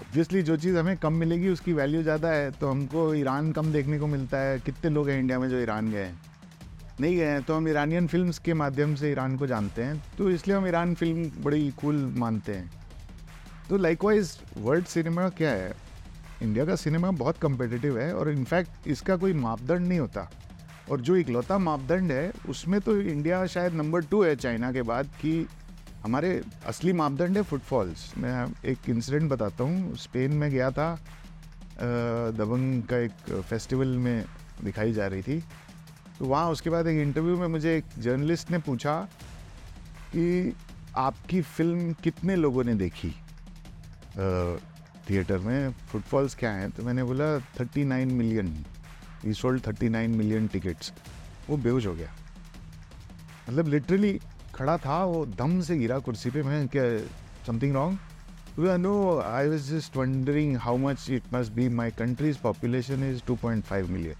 ऑब्वियसली 0.00 0.42
जो 0.42 0.56
चीज़ 0.56 0.76
हमें 0.76 0.96
कम 0.96 1.12
मिलेगी, 1.14 1.48
उसकी 1.48 1.72
वैल्यू 1.72 2.02
ज़्यादा 2.02 2.28
है 2.28 2.50
तो 2.50 2.68
हमको 2.68 3.02
ईरान 3.14 3.50
कम 3.52 3.72
देखने 3.72 3.98
को 3.98 4.06
मिलता 4.06 4.38
है। 4.38 4.58
कितने 4.60 4.90
लोग 4.90 5.08
हैं 5.08 5.18
इंडिया 5.18 5.38
में 5.38 5.48
जो 5.48 5.58
ईरान 5.60 5.90
गए 5.90 6.04
हैं? 6.04 6.20
नहीं 7.00 7.16
गए 7.16 7.26
हैं 7.26 7.42
तो 7.42 7.54
हम 7.54 7.68
ईरानियन 7.68 8.06
फ़िल्म 8.06 8.32
के 8.44 8.54
माध्यम 8.54 8.94
से 8.94 9.10
ईरान 9.10 9.36
को 9.36 9.46
जानते 9.46 9.82
हैं 9.82 10.02
तो 10.18 10.28
इसलिए 10.30 10.56
हम 10.56 10.66
ईरान 10.66 10.94
फ़िल्म 10.94 11.30
बड़ी 11.44 11.70
कूल 11.80 11.96
मानते 12.16 12.52
हैं। 12.52 12.70
तो 13.68 13.76
लाइकवाइज 13.76 14.36
वर्ल्ड 14.58 14.86
सिनेमा 14.86 15.28
क्या 15.30 15.50
है? 15.50 15.72
इंडिया 16.42 16.64
का 16.64 16.76
सिनेमा 16.76 17.10
बहुत 17.12 17.38
कम्पिटिटिव 17.38 17.98
है, 17.98 18.12
और 18.14 18.30
इनफैक्ट 18.30 18.88
इसका 18.88 19.16
कोई 19.16 19.32
मापदंड 19.34 19.86
नहीं 19.88 19.98
होता। 19.98 20.28
और 20.90 21.00
जो 21.00 21.16
इकलौता 21.16 21.58
मापदंड 21.58 22.12
है, 22.12 22.32
उसमें 22.48 22.80
तो 22.80 22.96
इंडिया 22.96 23.44
शायद 23.46 23.74
नंबर 23.74 24.04
टू 24.04 24.22
है 24.22 24.34
चाइना 24.36 24.72
के 24.72 24.82
बाद, 24.82 25.06
कि 25.20 25.46
हमारे 26.04 26.30
असली 26.66 26.92
मापदंड 26.92 27.36
है 27.36 27.42
फुटफॉल्स 27.42 28.12
मैं 28.18 28.46
एक 28.70 28.88
इंसिडेंट 28.88 29.30
बताता 29.30 29.64
हूँ. 29.64 29.96
स्पेन 29.96 30.32
में 30.32 30.50
गया 30.50 30.70
था 30.70 30.94
दबंग 32.38 32.82
का 32.82 32.96
एक 32.98 33.42
फेस्टिवल 33.50 33.96
में 33.98 34.24
दिखाई 34.64 34.92
जा 34.92 35.06
रही 35.06 35.22
थी। 35.22 35.38
तो 36.18 36.24
वहाँ 36.24 36.50
उसके 36.50 36.70
बाद 36.70 36.86
एक 36.86 37.00
इंटरव्यू 37.02 37.36
में 37.38 37.46
मुझे 37.48 37.76
एक 37.76 37.84
जर्नलिस्ट 37.98 38.50
ने 38.50 38.58
पूछा 38.58 39.00
कि 40.12 40.54
आपकी 40.96 41.40
फ़िल्म 41.42 41.92
कितने 42.02 42.36
लोगों 42.36 42.64
ने 42.64 42.74
देखी? 42.74 43.10
थिएटर 45.10 45.38
में 45.38 45.72
फुटफॉल्स 45.88 46.34
क्या 46.34 46.50
हैं? 46.50 46.70
तो 46.70 46.82
मैंने 46.82 47.04
बोला, 47.04 47.38
थर्टी 47.60 47.84
नाइन 47.84 48.12
मिलियन 48.12 48.54
ई 49.26 49.32
sold 49.32 49.66
thirty 49.66 49.88
nine 49.88 50.10
million 50.16 50.46
tickets 50.48 50.92
वो 51.48 51.56
बेहोश 51.56 51.86
हो 51.86 51.94
गया। 51.94 52.14
मतलब 53.48 53.68
लिटरली 53.68 54.18
खड़ा 54.54 54.76
था, 54.78 55.04
वो 55.04 55.24
दम 55.28 55.60
से 55.60 55.76
गिरा 55.78 55.98
कुर्सी 56.00 56.30
पे, 56.30 56.42
मैं 56.42 56.66
क्या 56.68 56.84
something 57.46 57.74
wrong 57.74 57.98
no 58.80 59.18
I 59.20 59.48
was 59.48 59.72
just 59.72 59.96
wondering 59.96 60.56
how 60.56 60.76
much 60.78 61.06
it 61.10 61.22
must 61.34 61.52
be 61.52 61.68
my 61.70 61.90
country's 61.92 62.38
population 62.42 63.02
is 63.04 63.22
two 63.26 63.34
point 63.36 63.64
five 63.64 63.90
million 63.92 64.14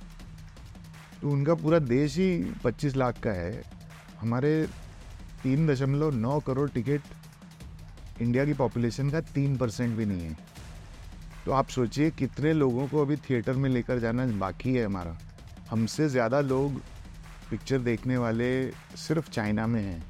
तो 1.20 1.30
उनका 1.30 1.54
पूरा 1.54 1.78
देश 1.80 2.16
ही 2.18 2.54
पच्चीस 2.64 2.96
लाख 2.96 3.20
का 3.22 3.30
है। 3.32 3.62
हमारे 4.20 4.50
तीन 5.42 5.66
दशमलव 5.66 6.14
नौ 6.16 6.38
करोड़ 6.40 6.68
टिकट 6.70 8.20
इंडिया 8.22 8.44
की 8.44 8.52
पॉपुलेशन 8.54 9.10
का 9.10 9.20
तीन 9.34 9.56
परसेंट 9.56 9.96
भी 9.96 10.04
नहीं 10.06 10.20
है। 10.20 10.36
तो 11.44 11.52
आप 11.52 11.68
सोचिए 11.68 12.10
कितने 12.12 12.52
लोगों 12.52 12.86
को 12.88 13.02
अभी 13.02 13.16
थिएटर 13.28 13.52
में 13.52 13.68
लेकर 13.70 13.98
जाना 13.98 14.26
बाकी 14.38 14.74
है 14.74 14.84
हमारा। 14.84 15.16
हमसे 15.70 16.08
ज़्यादा 16.08 16.40
लोग 16.42 16.80
पिक्चर 17.50 17.78
देखने 17.80 18.16
वाले 18.18 18.50
सिर्फ़ 18.98 19.30
चाइना 19.30 19.66
में 19.66 19.80
हैं। 19.82 20.02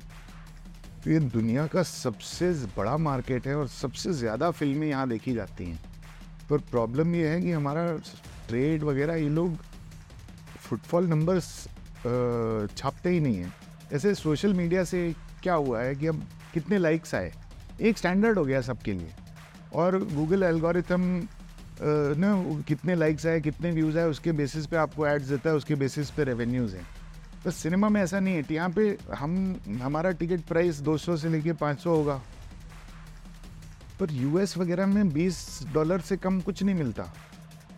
तो 1.05 1.11
ये 1.11 1.19
दुनिया 1.21 1.67
का 1.67 1.83
सबसे 1.83 2.51
बड़ा 2.77 2.97
मार्केट 2.97 3.47
है 3.47 3.55
और 3.57 3.67
सबसे 3.69 4.13
ज़्यादा 4.13 4.51
फ़िल्में 4.51 4.87
यहाँ 4.89 5.09
देखी 5.09 5.35
जाती 5.35 5.65
हैं। 5.65 5.81
पर 6.51 6.59
प्रॉब्लम 6.71 7.15
ये 7.15 7.29
है 7.29 7.41
कि 7.41 7.51
हमारा 7.53 7.87
ट्रेड 8.49 8.83
वगैरह, 8.83 9.15
ये 9.15 9.29
लोग 9.29 9.57
फुटफॉल 10.61 11.09
नंबर्स 11.09 11.49
छापते 12.77 13.11
ही 13.11 13.21
नहीं 13.21 13.37
हैं। 13.37 13.53
ऐसे 13.93 14.15
सोशल 14.15 14.55
मीडिया 14.55 14.85
से 14.85 15.15
क्या 15.43 15.55
हुआ 15.55 15.81
है 15.81 15.95
कि 15.95 16.07
अब 16.07 16.23
कितने 16.55 16.79
लाइक्स 16.79 17.15
आए? 17.15 17.33
एक 17.81 17.99
स्टैंडर्ड 17.99 18.39
हो 18.39 18.45
गया 18.45 18.61
सबके 18.63 18.93
लिए। 18.93 19.13
और 19.75 19.99
गूगल 20.07 20.43
एल्गोरिथम 20.43 21.01
ना, 21.81 22.63
कितने 22.69 22.95
लाइक्स 22.95 23.27
आए, 23.27 23.41
कितने 23.41 23.71
व्यूज़ 23.73 23.99
आए, 23.99 24.09
उसके 24.09 24.33
बेसिस 24.33 24.67
पे 24.67 24.77
आपको 24.77 25.07
एड्स 25.07 25.29
देता 25.29 25.51
है, 25.51 25.57
उसके 25.57 25.75
बेसिस 25.75 26.11
पे 26.11 26.25
रेवेन्यूज़ 26.25 26.77
हैं। 26.77 26.87
तो 27.45 27.51
सिनेमा 27.51 27.89
में 27.89 28.01
ऐसा 28.03 28.21
नहीं 28.21 28.35
है। 28.35 28.45
यहाँ 28.51 28.71
पे 28.71 28.97
हम, 29.15 29.57
हमारा 29.83 30.11
टिकट 30.13 30.45
प्राइस 30.49 30.81
200 30.81 31.17
से 31.17 31.29
लेके 31.29 31.53
500 31.55 31.87
होगा। 31.87 32.21
पर 34.01 34.13
यूएस 34.13 34.57
वगैरह 34.59 34.87
में 34.87 35.13
20 35.13 35.37
डॉलर 35.75 36.01
से 36.01 36.17
कम 36.17 36.41
कुछ 36.41 36.63
नहीं 36.63 36.75
मिलता। 36.75 37.03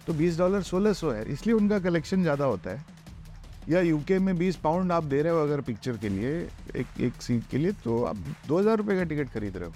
तो 0.06 0.12
20 0.14 0.38
डॉलर 0.38 0.62
1600 0.62 1.10
है, 1.10 1.24
इसलिए 1.24 1.54
उनका 1.54 1.78
कलेक्शन 1.78 2.22
ज़्यादा 2.22 2.44
होता 2.44 2.70
है। 2.70 2.84
या 3.68 3.80
यूके 3.80 4.18
में 4.18 4.36
20 4.38 4.56
पाउंड 4.56 4.92
आप 4.92 5.04
दे 5.04 5.22
रहे 5.22 5.32
हो 5.32 5.42
अगर 5.42 5.60
पिक्चर 5.60 5.96
के 5.96 6.08
लिए, 6.08 6.30
एक 6.76 7.00
एक 7.00 7.22
सीट 7.22 7.42
के 7.50 7.58
लिए 7.58 7.72
तो 7.84 8.02
आप 8.04 8.16
दो 8.48 8.58
हज़ार 8.58 8.76
रुपये 8.76 8.96
का 8.96 9.04
टिकट 9.04 9.30
खरीद 9.30 9.56
रहे 9.56 9.68
हो। 9.68 9.74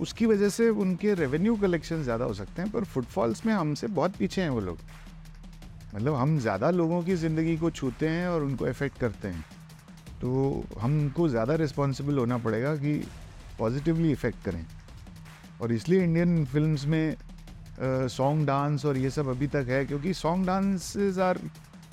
उसकी 0.00 0.26
वजह 0.26 0.48
से 0.48 0.68
उनके 0.70 1.14
रेवेन्यू 1.14 1.56
कलेक्शन 1.56 2.02
ज़्यादा 2.02 2.24
हो 2.24 2.34
सकते 2.34 2.62
हैं, 2.62 2.70
पर 2.70 2.84
फुटफॉल्स 2.84 3.44
में 3.46 3.52
हमसे 3.54 3.86
बहुत 3.88 4.16
पीछे 4.16 4.42
हैं 4.42 4.50
वो 4.50 4.60
लोग। 4.60 4.78
मतलब 5.94 6.14
हम 6.14 6.38
ज़्यादा 6.40 6.70
लोगों 6.70 7.02
की 7.02 7.14
ज़िंदगी 7.16 7.56
को 7.56 7.70
छूते 7.70 8.08
हैं 8.08 8.28
और 8.28 8.42
उनको 8.42 8.66
इफ़ेक्ट 8.68 8.98
करते 8.98 9.28
हैं। 9.28 9.44
तो 10.20 10.64
हमको 10.80 11.28
ज़्यादा 11.28 11.54
रिस्पॉन्सिबल 11.56 12.18
होना 12.18 12.38
पड़ेगा 12.38 12.74
कि 12.76 12.94
पॉजिटिवली 13.58 14.10
इफ़ेक्ट 14.12 14.44
करें। 14.44 14.64
और 15.60 15.72
इसलिए 15.72 16.02
इंडियन 16.04 16.44
फिल्म्स 16.44 16.84
में 16.86 17.16
सॉन्ग 17.80 18.46
डांस 18.46 18.84
और 18.86 18.96
ये 18.98 19.10
सब 19.10 19.28
अभी 19.28 19.46
तक 19.46 19.66
है, 19.68 19.84
क्योंकि 19.86 20.14
song 20.14 20.46
dances 20.46 21.18
are 21.20 21.38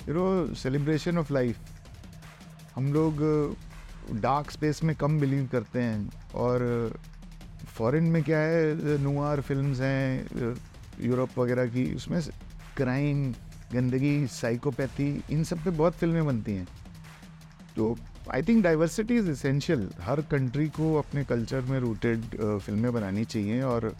you 0.08 0.14
know 0.14 0.54
celebration 0.54 1.18
of 1.18 1.32
life 1.32 1.56
हम 2.76 2.92
लोग 2.92 3.22
डार्क 4.22 4.50
स्पेस 4.50 4.82
में 4.84 4.94
कम 4.96 5.18
बिलीव 5.20 5.48
करते 5.52 5.80
हैं। 5.80 6.10
और 6.34 6.92
फॉरेन 7.68 8.04
में 8.04 8.22
क्या 8.22 8.38
है 8.38 8.98
नुआर 9.02 9.40
फिल्म्स 9.40 9.80
हैं 9.80 10.54
यूरोप 11.00 11.38
वगैरह 11.38 11.66
की, 11.66 11.92
उसमें 11.94 12.20
क्राइम 12.76 13.32
गंदगी 13.72 14.26
साइकोपैथी 14.26 15.08
इन 15.30 15.44
सब 15.44 15.64
पे 15.64 15.70
बहुत 15.72 15.94
फ़िल्में 15.94 16.24
बनती 16.26 16.52
हैं। 16.52 16.66
तो 17.76 17.96
I 18.34 18.42
think 18.42 18.62
diversity 18.64 19.16
is 19.16 19.30
essential 19.30 19.88
her 20.00 20.20
country 20.30 20.68
को 20.70 20.94
अपने 20.94 21.24
कल्चर 21.24 21.60
में 21.62 21.78
रूटेड 21.80 22.24
फ़िल्में 22.58 22.92
बनानी 22.92 23.24
चाहिए 23.24 23.62
और 23.62 23.94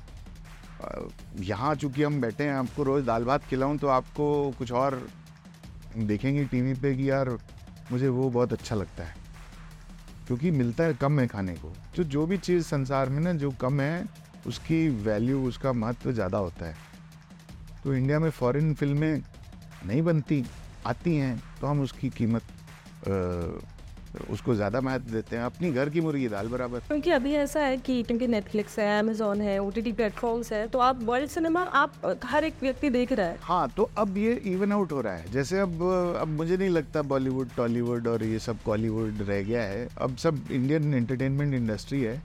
यहाँ 1.41 1.75
चूँकि 1.75 2.03
हम 2.03 2.21
बैठे 2.21 2.45
हैं, 2.45 2.55
आपको 2.55 2.83
रोज़ 2.83 3.05
दाल 3.05 3.25
भात 3.25 3.45
खिलाऊँ 3.45 3.77
तो 3.79 3.87
आपको 3.89 4.55
कुछ 4.59 4.73
और 4.73 5.07
देखेंगे 5.99 6.45
टीवी 6.45 6.75
पे 6.75 6.95
कि 6.97 7.11
यार 7.11 7.29
मुझे 7.93 8.09
वो 8.09 8.29
बहुत 8.31 8.53
अच्छा 8.53 8.75
लगता 8.75 9.05
है। 9.05 9.15
क्योंकि 10.27 10.51
मिलता 10.51 10.85
है, 10.85 10.95
कम 10.95 11.21
है 11.21 11.27
खाने 11.27 11.55
को। 11.55 11.73
तो 11.97 12.05
जो 12.05 12.27
भी 12.27 12.37
चीज़ 12.39 12.65
संसार 12.65 13.09
में 13.09 13.21
ना 13.21 13.33
जो 13.35 13.51
कम 13.61 13.81
है, 13.81 14.05
उसकी 14.47 14.89
वैल्यू 14.89 15.43
उसका 15.49 15.73
महत्व 15.73 16.13
ज़्यादा 16.13 16.39
होता 16.39 16.67
है। 16.67 16.75
तो 17.85 17.95
इंडिया 17.95 18.19
में 18.19 18.31
फॉरेन 18.31 18.75
फ़िल्में 18.75 19.23
नहीं 19.87 20.03
बनती 20.03 20.45
आती 20.87 21.17
हैं 21.17 21.41
तो 21.61 21.67
हम 21.67 21.81
उसकी 21.83 22.09
कीमत 22.19 22.43
उसको 24.31 24.55
ज़्यादा 24.55 24.81
महत्व 24.81 25.11
देते 25.13 25.37
हैं। 25.37 25.43
अपनी 25.45 25.71
घर 25.73 25.89
की 25.91 26.01
मुर्गी 26.01 26.29
दाल 26.29 26.49
बराबर। 26.49 26.81
क्योंकि 26.81 27.11
अभी 27.11 27.33
ऐसा 27.37 27.61
है 27.61 27.77
कि 27.79 28.03
क्योंकि 28.03 28.27
नेटफ्लिक्स 28.27 28.79
है 28.79 28.99
अमेजोन 28.99 29.41
है 29.41 29.59
ओ 29.59 29.69
टी 29.71 29.93
प्लेटफॉर्म्स 29.93 30.53
है 30.53 30.67
तो 30.69 30.79
आप 30.79 31.03
वर्ल्ड 31.03 31.31
सिनेमा 31.31 31.63
आप 31.81 32.21
हर 32.25 32.45
एक 32.45 32.55
व्यक्ति 32.63 32.91
देख 32.91 33.13
रहा 33.13 33.27
है। 33.27 33.39
हाँ 33.43 33.69
तो 33.77 33.89
अब 33.99 34.17
ये 34.19 34.33
इवन 34.47 34.73
आउट 34.73 34.93
हो 34.93 35.01
रहा 35.01 35.15
है। 35.15 35.33
जैसे 35.33 35.59
अब 35.61 35.83
अब 36.21 36.29
मुझे 36.29 36.57
नहीं 36.57 36.69
लगता 36.71 37.03
बॉलीवुड 37.05 37.51
टॉलीवुड 37.57 38.09
और 38.09 38.25
ये 38.25 38.39
सब 38.39 38.63
कॉलीवुड 38.63 39.23
रह 39.23 39.43
गया 39.43 39.63
है। 39.65 39.87
अब 39.99 40.17
सब 40.17 40.41
इंडियन 40.51 40.95
एंटरटेनमेंट 40.95 41.55
इंडस्ट्री 41.55 42.03
है। 42.03 42.21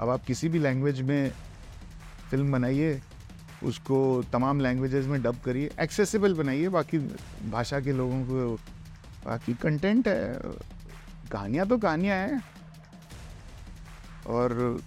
अब 0.00 0.08
आप 0.08 0.24
किसी 0.24 0.48
भी 0.48 0.58
लैंग्वेज 0.58 1.00
में 1.02 1.30
फ़िल्म 2.30 2.52
बनाइए 2.52 3.00
उसको 3.64 3.98
तमाम 4.32 4.60
लैंग्वेजेस 4.60 5.06
में 5.06 5.22
डब 5.22 5.36
करिए 5.44 5.70
एक्सेसिबल 5.80 6.34
बनाइए, 6.34 6.68
बाकी 6.68 6.98
भाषा 7.50 7.80
के 7.80 7.92
लोगों 7.92 8.22
को, 8.24 8.54
बाकी 9.26 9.54
कंटेंट 9.54 10.08
है। 10.08 10.38
कहानियाँ 11.32 11.66
तो 11.66 11.78
कहानियाँ 11.78 12.16
हैं। 12.18 12.42
और 14.28 14.80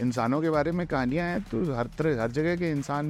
इंसानों 0.00 0.40
के 0.42 0.50
बारे 0.50 0.72
में 0.72 0.86
कहानियाँ 0.86 1.26
हैं 1.26 1.40
तो 1.42 1.62
हर 1.74 1.86
तरह, 1.98 2.22
हर 2.22 2.30
जगह 2.30 2.56
के 2.56 2.70
इंसान 2.70 3.06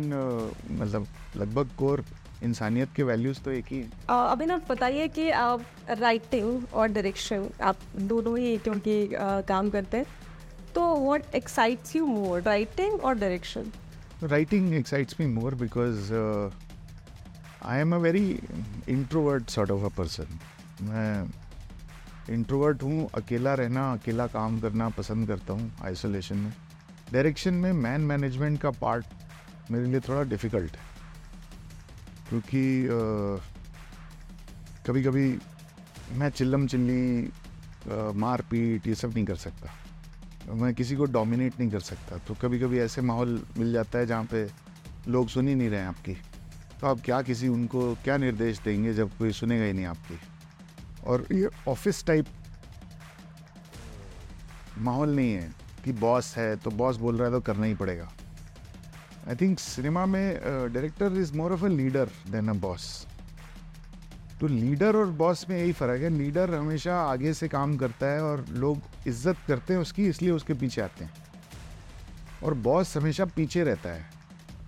मतलब 0.73 1.07
लगभग 1.37 1.71
कोर 1.79 2.05
इंसानियत 2.43 2.89
के 2.97 3.03
वैल्यूज़ 3.03 3.41
तो 3.41 3.51
एक 3.51 3.67
ही 3.71 3.79
हैं। 3.79 3.91
अभिनव, 4.09 4.63
बताइए 4.69 5.09
कि 5.09 5.29
आप 5.31 5.63
राइटिंग 5.91 6.65
और 6.75 6.89
डायरेक्शन 6.89 7.49
आप 7.63 7.79
दोनों 7.97 8.39
ही 8.39 8.57
क्योंकि 8.59 9.09
काम 9.49 9.71
करते 9.71 9.97
हैं। 9.97 10.07
तो 10.75 10.95
what 10.97 11.35
excites 11.35 11.97
you 11.97 12.07
more 12.07 12.41
writing 12.43 13.01
और 13.01 13.15
direction 13.15 13.73
writing 14.23 14.73
excites 14.75 15.17
me 15.21 15.27
more 15.27 15.55
because 15.55 16.13
I 17.65 17.79
am 17.81 17.95
a 17.95 17.99
very 17.99 18.27
introvert 18.89 19.51
sort 19.51 19.71
of 19.71 19.85
a 19.85 19.89
person 19.97 20.39
मैं 20.83 21.25
इंट्रोवर्ट 22.31 22.83
हूँ, 22.83 23.09
अकेला 23.15 23.55
रहना, 23.55 23.93
अकेला 23.93 24.27
काम 24.27 24.61
करना 24.61 24.89
पसंद 24.89 25.27
करता 25.29 25.53
हूँ 25.53 25.73
आइसोलेशन 25.85 26.37
में। 26.37 26.53
डायरेक्शन 27.13 27.55
में 27.55 27.73
मैन 27.73 28.01
मैनेजमेंट 28.01 28.61
का 28.61 28.71
पार्ट 28.71 29.07
मेरे 29.71 29.87
लिए 29.87 30.01
थोड़ा 30.01 30.23
डिफ़िकल्ट 30.31 30.77
है। 30.77 30.91
क्योंकि 32.29 32.89
कभी 34.87 35.03
कभी 35.03 35.39
मैं 36.13 36.31
चिल्लम 36.31 36.67
चिल्ली 36.67 37.31
मारपीट 38.21 38.87
ये 38.87 38.95
सब 38.95 39.15
नहीं 39.15 39.25
कर 39.25 39.37
सकता। 39.37 39.71
मैं 40.49 40.73
किसी 40.75 40.97
को 40.97 41.05
डोमिनेट 41.07 41.59
नहीं 41.61 41.71
कर 41.71 41.81
सकता। 41.81 42.17
तो 42.19 42.35
कभी 42.35 42.59
कभी 42.59 42.79
ऐसे 42.81 43.03
माहौल 43.03 43.43
मिल 43.59 43.73
जाता 43.73 43.99
है 43.99 44.07
जहाँ 44.07 44.25
पे 44.25 44.47
लोग 45.09 45.29
सुन 45.29 45.49
ही 45.49 45.55
नहीं 45.55 45.69
रहे 45.71 45.81
हैं 45.81 45.87
आपकी। 45.87 46.13
तो 46.81 46.87
आप 46.87 47.01
क्या 47.05 47.21
किसी 47.23 47.49
उनको 47.49 47.95
क्या 48.05 48.17
निर्देश 48.17 48.59
देंगे 48.61 48.95
जब 48.95 49.17
कोई 49.19 49.33
सुनेगा 49.33 49.65
ही 49.65 49.73
नहीं 49.73 49.87
आपकी? 49.87 50.19
और 51.07 51.27
ये 51.33 51.49
ऑफ़िस 51.69 52.05
टाइप 52.07 52.27
माहौल 54.79 55.15
नहीं 55.17 55.33
है 55.33 55.53
कि 55.85 55.93
बॉस 55.93 56.35
है 56.37 56.55
तो 56.57 56.71
बॉस 56.73 56.97
बोल 56.97 57.17
रहा 57.17 57.29
है 57.29 57.35
तो 57.35 57.41
करना 57.41 57.67
ही 57.67 57.75
पड़ेगा। 57.75 58.13
आई 59.29 59.37
थिंक 59.37 59.59
सिनेमा 59.59 60.05
में 60.07 60.41
director 60.73 61.17
is 61.21 61.33
more 61.37 61.53
of 61.53 61.65
a 61.65 61.69
leader 61.69 62.11
than 62.31 62.49
a 62.49 62.53
boss 62.61 63.07
तो 64.43 64.49
लीडर 64.49 64.97
और 64.97 65.11
बॉस 65.19 65.45
में 65.51 65.57
यही 65.57 65.73
फ़र्क 65.73 66.01
है। 66.03 66.09
लीडर 66.11 66.55
हमेशा 66.55 66.97
आगे 67.01 67.33
से 67.35 67.49
काम 67.49 67.77
करता 67.79 68.07
है 68.07 68.23
और 68.23 68.45
लोग 68.51 68.79
इज़्ज़त 69.07 69.37
करते 69.49 69.75
हैं 69.75 69.81
उसकी, 69.81 70.07
इसलिए 70.09 70.31
उसके 70.31 70.55
पीछे 70.55 70.81
आते 70.81 71.05
हैं। 71.05 71.13
और 72.43 72.55
बॉस 72.55 72.97
हमेशा 72.97 73.25
पीछे 73.37 73.65
रहता 73.65 73.91
है 73.91 74.05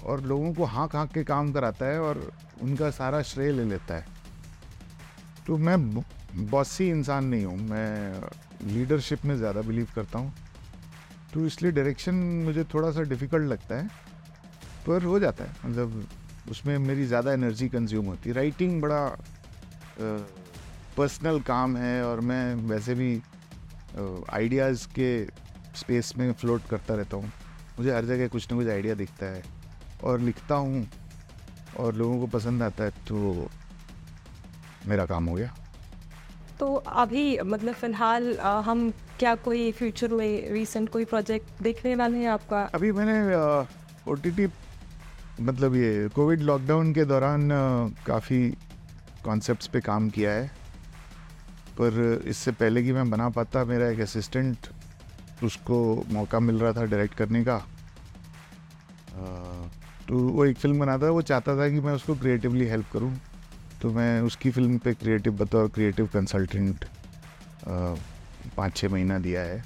और 0.05 0.21
लोगों 0.23 0.53
को 0.55 0.65
हाँक 0.67 0.95
हाँक 0.97 1.13
के 1.13 1.25
काम 1.25 1.53
कराता 1.53 1.87
है 1.87 2.01
और 2.01 2.33
उनका 2.63 2.91
सारा 2.93 3.23
श्रेय 3.25 3.53
ले 3.53 3.65
लेता 3.65 3.95
है। 3.95 4.07
तो 5.47 5.57
मैं 5.59 5.79
बॉसी 6.51 6.89
इंसान 6.91 7.25
नहीं 7.25 7.45
हूँ। 7.45 7.59
मैं 7.61 8.23
लीडरशिप 8.65 9.25
में 9.25 9.37
ज़्यादा 9.37 9.61
बिलीव 9.63 9.89
करता 9.95 10.19
हूँ। 10.19 10.33
तो 11.35 11.47
इसलिए 11.47 11.73
डायरेक्शन 11.73 12.15
मुझे 12.45 12.65
थोड़ा 12.65 12.91
सा 12.93 13.03
डिफ़िकल्ट 13.03 13.51
लगता 13.51 13.75
है, 13.75 13.89
पर 14.87 15.05
हो 15.05 15.19
जाता 15.21 15.45
है। 15.45 15.57
मतलब 15.67 16.07
उसमें 16.51 16.77
मेरी 16.81 17.07
ज़्यादा 17.07 17.33
एनर्जी 17.33 17.69
कंज्यूम 17.69 18.07
होती 18.07 18.31
है। 18.31 18.37
राइटिंग 18.37 18.81
बड़ा 18.83 19.07
पर्सनल 19.99 21.41
काम 21.43 21.77
है 21.77 22.05
और 22.05 22.21
मैं 22.23 22.55
वैसे 22.69 22.95
भी 22.95 23.11
आइडियाज़ 24.33 24.87
के 24.89 25.09
स्पेस 25.77 26.13
में 26.19 26.33
फ्लोट 26.33 26.69
करता 26.71 26.95
रहता 26.95 27.17
हूँ। 27.17 27.33
मुझे 27.79 27.95
हर 27.95 28.05
जगह 28.05 28.29
कुछ 28.29 28.51
ना 28.51 28.57
कुछ 28.59 28.69
आइडिया 28.69 28.95
दिखता 28.95 29.27
है 29.27 29.43
और 30.05 30.21
लिखता 30.21 30.55
हूँ 30.57 30.87
और 31.79 31.95
लोगों 31.95 32.19
को 32.21 32.27
पसंद 32.29 32.63
आता 32.63 32.85
है 32.85 32.91
तो 33.09 33.49
मेरा 34.87 35.07
काम 35.07 35.27
हो 35.27 35.35
गया। 35.35 35.55
तो 36.59 36.75
अभी 36.75 37.39
मतलब 37.41 37.75
फ़िलहाल 37.75 38.37
हम 38.67 38.91
क्या 39.19 39.35
कोई 39.45 39.71
फ्यूचर 39.73 40.13
में 40.13 40.53
रिसेंट 40.53 40.89
कोई 40.89 41.05
प्रोजेक्ट 41.05 41.63
देखने 41.63 41.95
वाले 41.97 42.19
हैं 42.19 42.29
आपका? 42.29 42.63
अभी 42.75 42.93
मैंने 42.93 43.17
ओ 44.11 44.15
टी 44.17 44.47
मतलब 45.41 45.75
ये 45.75 46.09
कोविड 46.15 46.43
लॉकडाउन 46.43 46.93
के 46.95 47.05
दौरान 47.05 47.49
काफ़ी 48.07 48.41
कॉन्सेप्ट्स 49.25 49.67
पे 49.67 49.81
काम 49.81 50.09
किया 50.11 50.31
है, 50.31 50.47
पर 51.79 52.23
इससे 52.29 52.53
पहले 52.53 52.83
कि 52.83 52.93
मैं 52.93 53.09
बना 53.11 53.29
पाता, 53.31 53.65
मेरा 53.65 53.89
एक 53.91 54.01
असिस्टेंट 54.01 54.69
उसको 55.45 56.05
मौका 56.13 56.41
मिल 56.41 56.59
रहा 56.59 56.73
था 56.73 56.85
डायरेक्ट 56.85 57.15
करने 57.15 57.45
का। 57.45 57.59
तो 60.09 60.19
वो 60.19 60.45
एक 60.45 60.57
फ़िल्म 60.59 60.79
बनाता 60.81 61.07
था, 61.07 61.11
वो 61.11 61.23
चाहता 61.23 61.57
था 61.59 61.69
कि 61.69 61.81
मैं 61.81 61.93
उसको 61.93 62.15
क्रिएटिवली 62.17 62.67
हेल्प 62.69 62.87
करूँ। 62.93 63.15
तो 63.83 63.91
मैं 63.93 64.21
उसकी 64.23 64.51
फ़िल्म 64.51 64.79
पे 64.79 64.93
क्रिएटिव 64.95 65.37
बतौर 65.37 65.69
क्रिएटिव 65.69 66.07
कंसल्टेंट 66.13 66.85
पाँच 68.57 68.77
छः 68.77 68.89
महीना 68.89 69.19
दिया 69.19 69.41
है। 69.43 69.63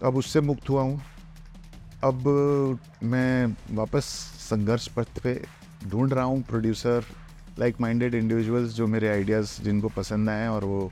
तो 0.00 0.06
अब 0.06 0.16
उससे 0.16 0.40
मुक्त 0.40 0.68
हुआ 0.68 0.82
हूँ। 0.82 1.00
अब 2.04 2.78
मैं 3.04 3.46
वापस 3.76 4.04
संघर्ष 4.40 4.88
पथ 4.96 5.18
पे 5.22 5.40
ढूंढ 5.86 6.12
रहा 6.12 6.24
हूँ 6.24 6.42
प्रोड्यूसर 6.42 7.04
लाइक 7.58 7.80
माइंडेड 7.80 8.14
इंडिविजुअल्स 8.14 8.72
जो 8.74 8.86
मेरे 8.86 9.08
आइडियाज़ 9.08 9.60
जिनको 9.62 9.88
पसंद 9.88 10.30
आए 10.30 10.46
और 10.48 10.64
वो 10.64 10.90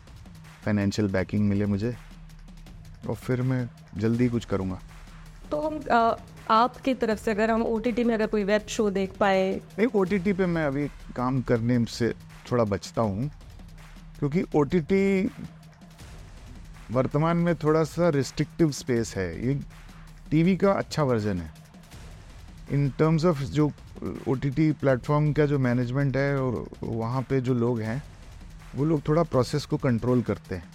फाइनेंशियल 0.65 1.09
बैकिंग 1.09 1.49
मिले 1.49 1.67
मुझे 1.67 1.95
और 3.09 3.15
फिर 3.15 3.43
मैं 3.43 3.69
जल्दी 3.99 4.29
कुछ 4.29 4.45
करूँगा। 4.45 4.79
तो 5.51 5.61
हम 5.61 5.81
आपकी 6.51 6.95
तरफ़ 6.95 7.19
से 7.19 7.31
अगर 7.31 7.51
हम 7.51 7.63
ओटीटी 7.63 8.05
में 8.05 8.15
अगर 8.15 8.27
कोई 8.27 8.45
वेब 8.45 8.67
शो 8.69 8.89
देख 8.91 9.17
पाए। 9.17 9.61
नहीं 9.79 9.87
ओ 9.87 10.05
पे 10.35 10.47
मैं 10.47 10.65
अभी 10.67 10.87
काम 11.17 11.41
करने 11.43 11.85
से 11.89 12.13
थोड़ा 12.51 12.65
बचता 12.65 13.03
हूँ 13.03 13.31
क्योंकि 14.19 14.43
ओटीटी 14.55 15.31
वर्तमान 16.91 17.37
में 17.37 17.55
थोड़ा 17.55 17.85
सा 17.85 18.09
रिस्ट्रिक्टिव 18.09 18.71
स्पेस 18.71 19.15
है। 19.17 19.47
ये 19.47 19.55
टीवी 20.31 20.57
का 20.57 20.73
अच्छा 20.73 21.03
वर्जन 21.03 21.39
है। 21.39 21.64
इन 22.73 22.89
टर्म्स 22.91 23.25
ऑफ़ 23.25 23.43
जो 23.43 23.73
ओ 24.29 24.35
टी 24.35 24.73
प्लेटफॉर्म 24.73 25.33
का 25.33 25.47
जो 25.47 25.59
मैनेजमेंट 25.59 26.17
है 26.17 26.37
और 26.41 26.67
वहाँ 26.83 27.23
पे 27.23 27.41
जो 27.41 27.55
लोग 27.55 27.81
हैं, 27.81 28.03
वो 28.75 28.85
लोग 28.85 29.09
थोड़ा 29.09 29.23
प्रोसेस 29.23 29.65
को 29.65 29.77
कंट्रोल 29.77 30.23
करते 30.23 30.55
हैं। 30.55 30.73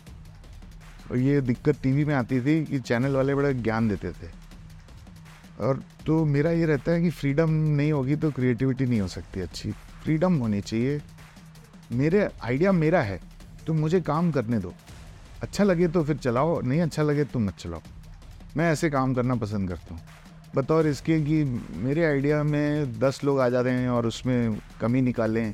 और 1.12 1.18
ये 1.18 1.42
दिक्कत 1.42 1.82
टीवी 1.84 2.06
में 2.06 2.14
आती 2.16 2.40
थी 2.42 2.64
कि 2.66 2.80
चैनल 2.80 3.16
वाले 3.16 3.36
बड़ा 3.36 3.52
ज्ञान 3.52 3.88
देते 3.88 4.12
थे। 4.12 4.30
और 5.60 5.84
तो 6.06 6.26
मेरा 6.26 6.52
ये 6.52 6.66
रहता 6.66 6.92
है 6.92 7.02
कि 7.02 7.10
फ्रीडम 7.10 7.50
नहीं 7.50 7.92
होगी 7.92 8.16
तो 8.16 8.32
क्रिएटिविटी 8.32 8.86
नहीं 8.86 9.02
हो 9.02 9.08
सकती 9.08 9.42
अच्छी। 9.42 9.72
फ्रीडम 10.04 10.34
होनी 10.34 10.62
चाहिए। 10.62 11.02
मेरे 11.92 12.30
आइडिया 12.44 12.72
मेरा 12.72 13.02
है 13.02 13.20
तो 13.68 13.74
मुझे 13.74 14.02
काम 14.02 14.32
करने 14.32 14.60
दो। 14.60 14.74
अच्छा 15.42 15.64
लगे 15.64 15.88
तो 15.88 16.04
फिर 16.04 16.18
चलाओ, 16.18 16.62
नहीं 16.62 16.82
अच्छा 16.82 17.04
लगे 17.04 17.24
तो 17.24 17.40
मत 17.40 17.58
चलाओ। 17.58 17.82
मैं 18.58 18.72
ऐसे 18.72 18.90
काम 18.90 19.14
करना 19.14 19.36
पसंद 19.36 19.70
करता 19.70 19.96
हूँ। 19.96 20.02
बतौर 20.56 20.88
इसके 20.88 21.20
कि 21.22 21.44
मेरे 21.78 22.06
आइडिया 22.06 22.44
में 22.44 23.00
दस 23.00 23.24
लोग 23.24 23.40
आ 23.40 23.50
जाते 23.50 23.70
हैं 23.70 23.90
और 23.90 24.08
उसमें 24.08 24.58
कमी 24.82 25.02
निकालें। 25.02 25.54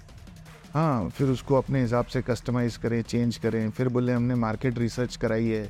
हाँ 0.73 1.09
फिर 1.09 1.27
उसको 1.27 1.55
अपने 1.55 1.81
हिसाब 1.81 2.05
से 2.05 2.21
कस्टमाइज़ 2.21 2.79
करें 2.79 3.01
चेंज 3.01 3.37
करें। 3.37 3.69
फिर 3.69 3.89
बोले, 3.89 4.13
हमने 4.13 4.35
मार्केट 4.35 4.77
रिसर्च 4.77 5.15
कराई 5.15 5.47
है। 5.47 5.69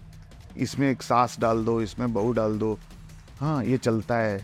इसमें 0.58 0.92
एक 0.92 1.02
सास 1.02 1.40
डाल 1.40 1.64
दो, 1.66 1.82
इसमें 1.82 2.14
बहू 2.14 2.32
डाल 2.34 2.58
दो। 2.60 2.78
हाँ 3.40 3.64
ये 3.66 3.78
चलता 3.78 4.18
है। 4.18 4.38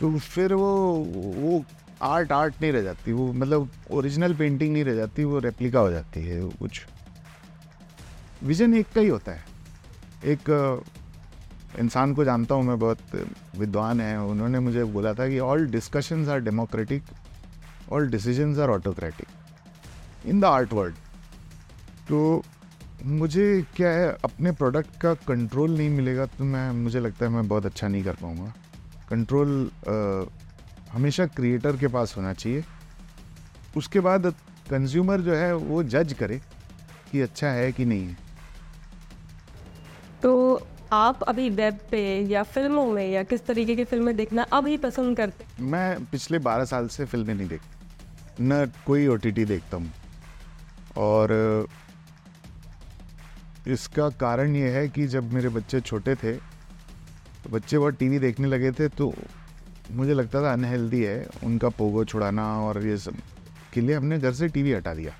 तो 0.00 0.18
फिर 0.18 0.54
वो 0.54 0.94
वो 1.36 1.64
आर्ट 2.02 2.32
आर्ट 2.32 2.54
नहीं 2.62 2.72
रह 2.72 2.82
जाती। 2.82 3.12
वो 3.12 3.32
मतलब 3.32 3.68
ओरिजिनल 3.90 4.34
पेंटिंग 4.34 4.72
नहीं 4.72 4.84
रह 4.84 4.94
जाती, 4.94 5.24
वो 5.24 5.38
रेप्लिका 5.38 5.80
हो 5.80 5.90
जाती 5.90 6.20
है 6.20 6.40
कुछ। 6.48 6.86
विजन 8.42 8.74
एक 8.74 8.86
का 8.94 9.00
ही 9.00 9.08
होता 9.08 9.32
है। 9.32 9.44
एक 10.24 10.50
इंसान 11.78 12.14
को 12.14 12.24
जानता 12.24 12.54
हूँ, 12.54 12.64
मैं 12.64 12.78
बहुत 12.78 12.98
विद्वान 13.58 14.00
है। 14.00 14.18
उन्होंने 14.20 14.60
मुझे 14.60 14.84
बोला 14.86 15.12
था 15.14 15.28
कि 15.28 15.38
all 15.40 15.66
discussions 15.70 16.28
are 16.28 16.40
democratic 16.40 17.02
all 17.92 18.08
decisions 18.10 18.58
are 18.58 18.70
autocratic 18.70 20.28
in 20.28 20.40
the 20.40 20.44
art 20.44 20.72
world 20.72 20.94
तो 22.08 22.42
मुझे 23.04 23.64
क्या 23.76 23.88
है, 23.90 24.08
अपने 24.24 24.52
प्रोडक्ट 24.52 25.00
का 25.00 25.12
कंट्रोल 25.26 25.70
नहीं 25.70 25.90
मिलेगा 25.90 26.26
तो 26.28 26.44
मैं, 26.44 26.70
मुझे 26.72 27.00
लगता 27.00 27.24
है 27.26 27.32
मैं 27.32 27.46
बहुत 27.48 27.66
अच्छा 27.66 27.88
नहीं 27.88 28.02
कर 28.04 28.14
पाऊँगा। 28.22 28.52
कंट्रोल 29.10 29.70
हमेशा 30.92 31.26
क्रिएटर 31.28 31.76
के 31.76 31.88
पास 31.88 32.14
होना 32.16 32.32
चाहिए। 32.34 32.64
उसके 33.76 34.00
बाद 34.00 34.26
कंज्यूमर 34.70 35.20
जो 35.20 35.34
है, 35.34 35.54
वो 35.54 35.82
जज 35.84 36.12
करे 36.18 36.40
कि 37.12 37.20
अच्छा 37.20 37.48
है 37.48 37.70
कि 37.72 37.84
नहीं 37.84 38.06
है। 38.06 38.16
तो 40.22 40.56
आप 40.92 41.22
अभी 41.22 41.48
वेब 41.50 41.78
पे 41.90 42.00
या 42.28 42.42
फ़िल्मों 42.42 42.86
में 42.86 43.08
या 43.10 43.22
किस 43.22 43.44
तरीके 43.46 43.74
की 43.76 43.84
फ़िल्में 43.84 44.14
देखना 44.16 44.42
अभी 44.52 44.76
पसंद 44.76 45.16
करते? 45.16 45.44
मैं 45.60 46.04
पिछले 46.04 46.38
बारह 46.38 46.64
साल 46.64 46.88
से 46.88 47.04
फ़िल्में 47.04 47.34
नहीं 47.34 47.48
देखता। 47.48 47.74
न 48.40 48.66
कोई 48.86 49.06
ओटीटी 49.06 49.44
देखता 49.44 49.76
हूँ। 49.76 49.92
और, 50.96 51.68
इसका 53.68 54.08
कारण 54.10 54.56
ये 54.56 54.68
है 54.70 54.88
कि 54.88 55.06
जब 55.06 55.32
मेरे 55.32 55.48
बच्चे 55.48 55.80
छोटे 55.80 56.14
थे 56.14 56.32
तो 56.32 57.50
बच्चे 57.50 57.78
बहुत 57.78 57.98
टीवी 57.98 58.18
देखने 58.18 58.48
लगे 58.48 58.70
थे 58.72 58.88
तो 58.88 59.12
मुझे 59.90 60.14
लगता 60.14 60.42
था 60.42 60.52
अनहेल्दी 60.52 61.02
है, 61.02 61.26
उनका 61.44 61.68
पोगो 61.68 62.04
छुड़ाना 62.04 62.46
और 62.60 62.84
ये 62.86 62.96
सब। 62.98 63.16
के 63.72 63.80
लिए 63.80 63.96
हमने 63.96 64.18
घर 64.18 64.32
से 64.32 64.48
टीवी 64.48 64.72
हटा 64.72 64.94
दिया। 64.94 65.12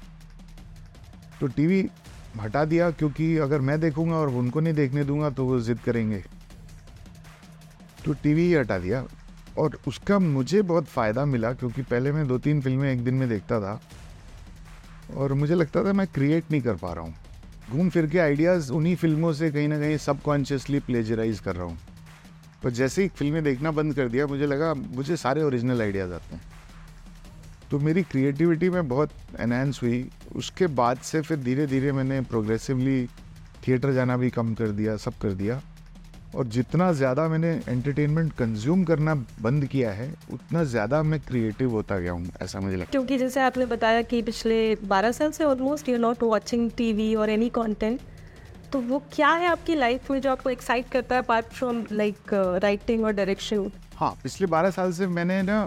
तो 1.40 1.46
टीवी 1.46 1.82
हटा 2.40 2.64
दिया 2.64 2.90
क्योंकि 2.90 3.36
अगर 3.38 3.60
मैं 3.60 3.78
देखूँगा 3.80 4.16
और 4.16 4.28
उनको 4.28 4.60
नहीं 4.60 4.74
देखने 4.74 5.04
दूँगा 5.04 5.30
तो 5.30 5.44
वो 5.44 5.60
जिद 5.60 5.78
करेंगे। 5.78 6.22
तो 8.04 8.12
टीवी 8.12 8.42
ही 8.42 8.54
हटा 8.54 8.78
दिया 8.78 9.04
और 9.58 9.78
उसका 9.86 10.18
मुझे 10.18 10.62
बहुत 10.62 10.86
फ़ायदा 10.86 11.24
मिला 11.24 11.52
क्योंकि 11.52 11.82
पहले 11.82 12.12
मैं 12.12 12.26
दो 12.28 12.38
तीन 12.38 12.60
फ़िल्में 12.60 12.92
एक 12.92 13.04
दिन 13.04 13.14
में 13.14 13.28
देखता 13.28 13.60
था 13.60 13.80
और 15.16 15.32
मुझे 15.32 15.54
लगता 15.54 15.84
था 15.84 15.92
मैं 15.92 16.06
क्रिएट 16.06 16.50
नहीं 16.50 16.60
कर 16.62 16.76
पा 16.76 16.92
रहा 16.92 17.04
हूँ। 17.04 17.14
घूम 17.70 17.88
फिर 17.90 18.06
के 18.06 18.18
आइडियाज़ 18.18 18.72
उन्हीं 18.72 18.94
फ़िल्मों 18.96 19.32
से 19.32 19.50
कहीं 19.50 19.68
ना 19.68 19.78
कहीं 19.78 19.96
सबकॉन्शियसली 19.98 20.80
प्लेजराइज 20.80 21.40
कर 21.40 21.56
रहा 21.56 21.66
हूँ। 21.66 21.78
पर 22.62 22.70
जैसे 22.70 23.02
ही 23.02 23.08
फ़िल्में 23.08 23.42
देखना 23.44 23.70
बंद 23.70 23.94
कर 23.94 24.08
दिया, 24.08 24.26
मुझे 24.26 24.46
लगा 24.46 24.72
मुझे 24.74 25.16
सारे 25.16 25.42
ओरिजिनल 25.42 25.82
आइडियाज़ 25.82 26.12
आते 26.12 26.34
हैं। 26.34 26.42
तो 27.70 27.78
मेरी 27.78 28.02
क्रिएटिविटी 28.02 28.68
में 28.70 28.88
बहुत 28.88 29.10
एनहेंस 29.40 29.80
हुई। 29.82 30.08
उसके 30.36 30.66
बाद 30.74 30.98
से 31.04 31.20
फिर 31.20 31.38
धीरे 31.38 31.66
धीरे 31.66 31.92
मैंने 31.92 32.20
प्रोग्रेसिवली 32.24 33.06
थिएटर 33.66 33.92
जाना 33.92 34.16
भी 34.16 34.30
कम 34.30 34.54
कर 34.54 34.68
दिया 34.72 34.96
सब 34.96 35.18
कर 35.22 35.32
दिया। 35.34 35.60
और 36.36 36.46
जितना 36.46 36.90
ज़्यादा 36.92 37.26
मैंने 37.28 37.50
एंटरटेनमेंट 37.68 38.32
कंज्यूम 38.32 38.82
करना 38.84 39.14
बंद 39.42 39.64
किया 39.66 39.90
है 39.92 40.08
उतना 40.32 40.64
ज़्यादा 40.64 41.02
मैं 41.02 41.20
क्रिएटिव 41.20 41.70
होता 41.70 41.98
गया 41.98 42.12
हूँ 42.12 42.30
ऐसा 42.42 42.60
मुझे 42.60 42.76
लगता 42.76 42.90
क्योंकि 42.90 43.18
जैसे 43.18 43.40
आपने 43.40 43.66
बताया 43.66 44.02
कि 44.02 44.20
पिछले 44.22 44.58
12 44.88 45.12
साल 45.12 45.30
से 45.30 45.44
almost 45.44 45.88
you 45.88 45.98
not 45.98 46.22
watching 46.22 46.70
TV 46.76 47.14
और 47.14 47.30
एनी 47.30 47.48
कंटेंट 47.50 48.00
तो 48.72 48.80
वो 48.80 48.98
क्या 49.12 49.28
है 49.30 49.46
आपकी 49.48 49.74
लाइफ 49.74 50.10
में 50.10 50.20
जो 50.20 50.30
आपको 50.30 50.50
एक्साइट 50.50 50.88
करता 50.92 51.14
है 51.14 51.22
अपार्ट 51.22 51.46
फ्रॉम 51.48 51.84
लाइक 51.92 52.34
राइटिंग 52.62 53.04
और 53.04 53.12
डायरेक्शन 53.12 53.70
हाँ 53.96 54.10
पिछले 54.22 54.46
बारह 54.46 54.70
साल 54.70 54.92
से 54.92 55.06
मैंने 55.08 55.42
ना 55.42 55.62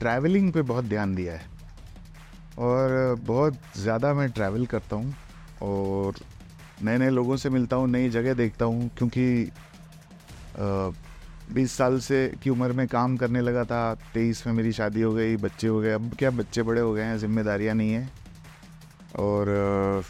ट्रैवलिंग 0.00 0.52
पे 0.52 0.62
बहुत 0.62 0.84
ध्यान 0.84 1.14
दिया 1.14 1.32
है। 1.32 1.48
और 2.58 3.14
बहुत 3.26 3.58
ज़्यादा 3.76 4.12
मैं 4.14 4.30
ट्रैवल 4.30 4.66
करता 4.66 4.96
हूँ 4.96 5.14
और 5.62 6.14
नए 6.84 6.98
नए 6.98 7.10
लोगों 7.10 7.36
से 7.36 7.50
मिलता 7.50 7.76
हूँ 7.76 7.88
नई 7.88 8.08
जगह 8.10 8.34
देखता 8.34 8.64
हूँ 8.64 8.90
क्योंकि 8.98 9.50
बीस 11.54 11.72
साल 11.72 11.98
से 12.00 12.26
की 12.42 12.50
उम्र 12.50 12.72
में 12.72 12.86
काम 12.88 13.16
करने 13.16 13.40
लगा 13.40 13.64
था 13.64 13.82
तेईस 14.14 14.46
में 14.46 14.52
मेरी 14.54 14.72
शादी 14.72 15.00
हो 15.02 15.12
गई 15.14 15.36
बच्चे 15.36 15.66
हो 15.66 15.80
गए 15.80 15.92
अब 15.92 16.10
क्या 16.18 16.30
बच्चे 16.30 16.62
बड़े 16.62 16.80
हो 16.80 16.92
गए 16.92 17.02
हैं 17.02 17.18
जिम्मेदारियाँ 17.18 17.74
नहीं 17.74 17.92
हैं। 17.92 18.10
और 19.18 19.48
अ, 19.48 20.02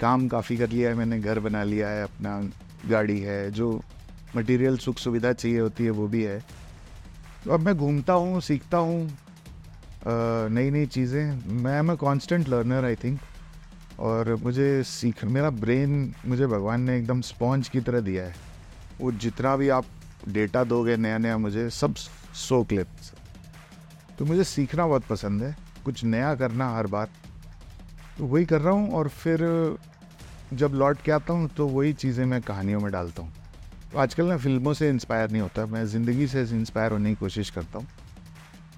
काम 0.00 0.26
काफ़ी 0.28 0.56
कर 0.56 0.68
लिया 0.68 0.90
है 0.90 0.96
मैंने 0.96 1.18
घर 1.20 1.38
बना 1.40 1.62
लिया 1.64 1.88
है 1.88 2.02
अपना 2.02 2.40
गाड़ी 2.90 3.20
है 3.20 3.50
जो 3.50 3.68
मटेरियल 4.36 4.76
सुख 4.78 4.98
सुविधा 4.98 5.32
चाहिए 5.32 5.58
होती 5.60 5.84
है 5.84 5.90
वो 5.90 6.06
भी 6.08 6.22
है। 6.22 6.42
तो 7.44 7.50
अब 7.50 7.60
मैं 7.60 7.74
घूमता 7.76 8.12
हूँ, 8.12 8.40
सीखता 8.40 8.78
हूँ 8.78 9.18
नई 10.50 10.70
नई 10.70 10.86
चीज़ें। 10.86 11.52
मैं 11.62 11.78
am 11.78 11.92
a 11.92 11.94
constant 11.96 12.48
learner 12.48 12.84
I 12.84 12.96
think 12.96 13.20
और 14.00 14.34
मुझे 14.42 14.82
सीख, 14.82 15.24
मेरा 15.24 15.50
ब्रेन 15.50 16.12
मुझे 16.26 16.46
भगवान 16.46 16.80
ने 16.80 16.96
एकदम 16.98 17.20
स्पॉन्ज 17.22 17.68
की 17.68 17.80
तरह 17.80 18.00
दिया 18.00 18.24
है। 18.24 18.34
वो 19.00 19.12
जितना 19.14 19.56
भी 19.56 19.68
आप 19.70 19.84
डेटा 20.28 20.64
दोगे 20.64 20.96
नया 20.96 21.18
नया 21.18 21.38
मुझे 21.38 21.68
सब 21.70 21.94
सोख 21.94 22.72
ले। 22.72 22.84
तो 24.18 24.24
मुझे 24.24 24.44
सीखना 24.44 24.86
बहुत 24.86 25.04
पसंद 25.06 25.42
है। 25.42 25.56
कुछ 25.84 26.04
नया 26.04 26.34
करना 26.34 26.68
हर 26.76 26.86
बार। 26.86 27.08
तो 28.18 28.26
वही 28.26 28.44
कर 28.44 28.60
रहा 28.60 28.74
हूँ 28.74 28.90
और 28.92 29.08
फिर 29.10 29.38
जब 30.54 30.74
लौट 30.74 31.02
के 31.02 31.12
आता 31.12 31.32
हूँ 31.32 31.48
तो 31.48 31.68
वही 31.68 31.92
चीज़ें 31.94 32.24
मैं 32.26 32.40
कहानियों 32.42 32.80
में 32.80 32.90
डालता 32.92 33.22
हूँ। 33.22 33.32
तो 33.92 33.98
आजकल 33.98 34.24
मैं 34.24 34.36
फ़िल्मों 34.38 34.72
से 34.74 34.88
इंस्पायर 34.88 35.30
नहीं 35.30 35.40
होता। 35.42 35.64
मैं 35.66 35.84
ज़िंदगी 35.86 36.26
से 36.26 36.42
इंस्पायर 36.42 36.92
होने 36.92 37.08
की 37.08 37.14
कोशिश 37.14 37.50
करता 37.50 37.78
हूँ 37.78 37.86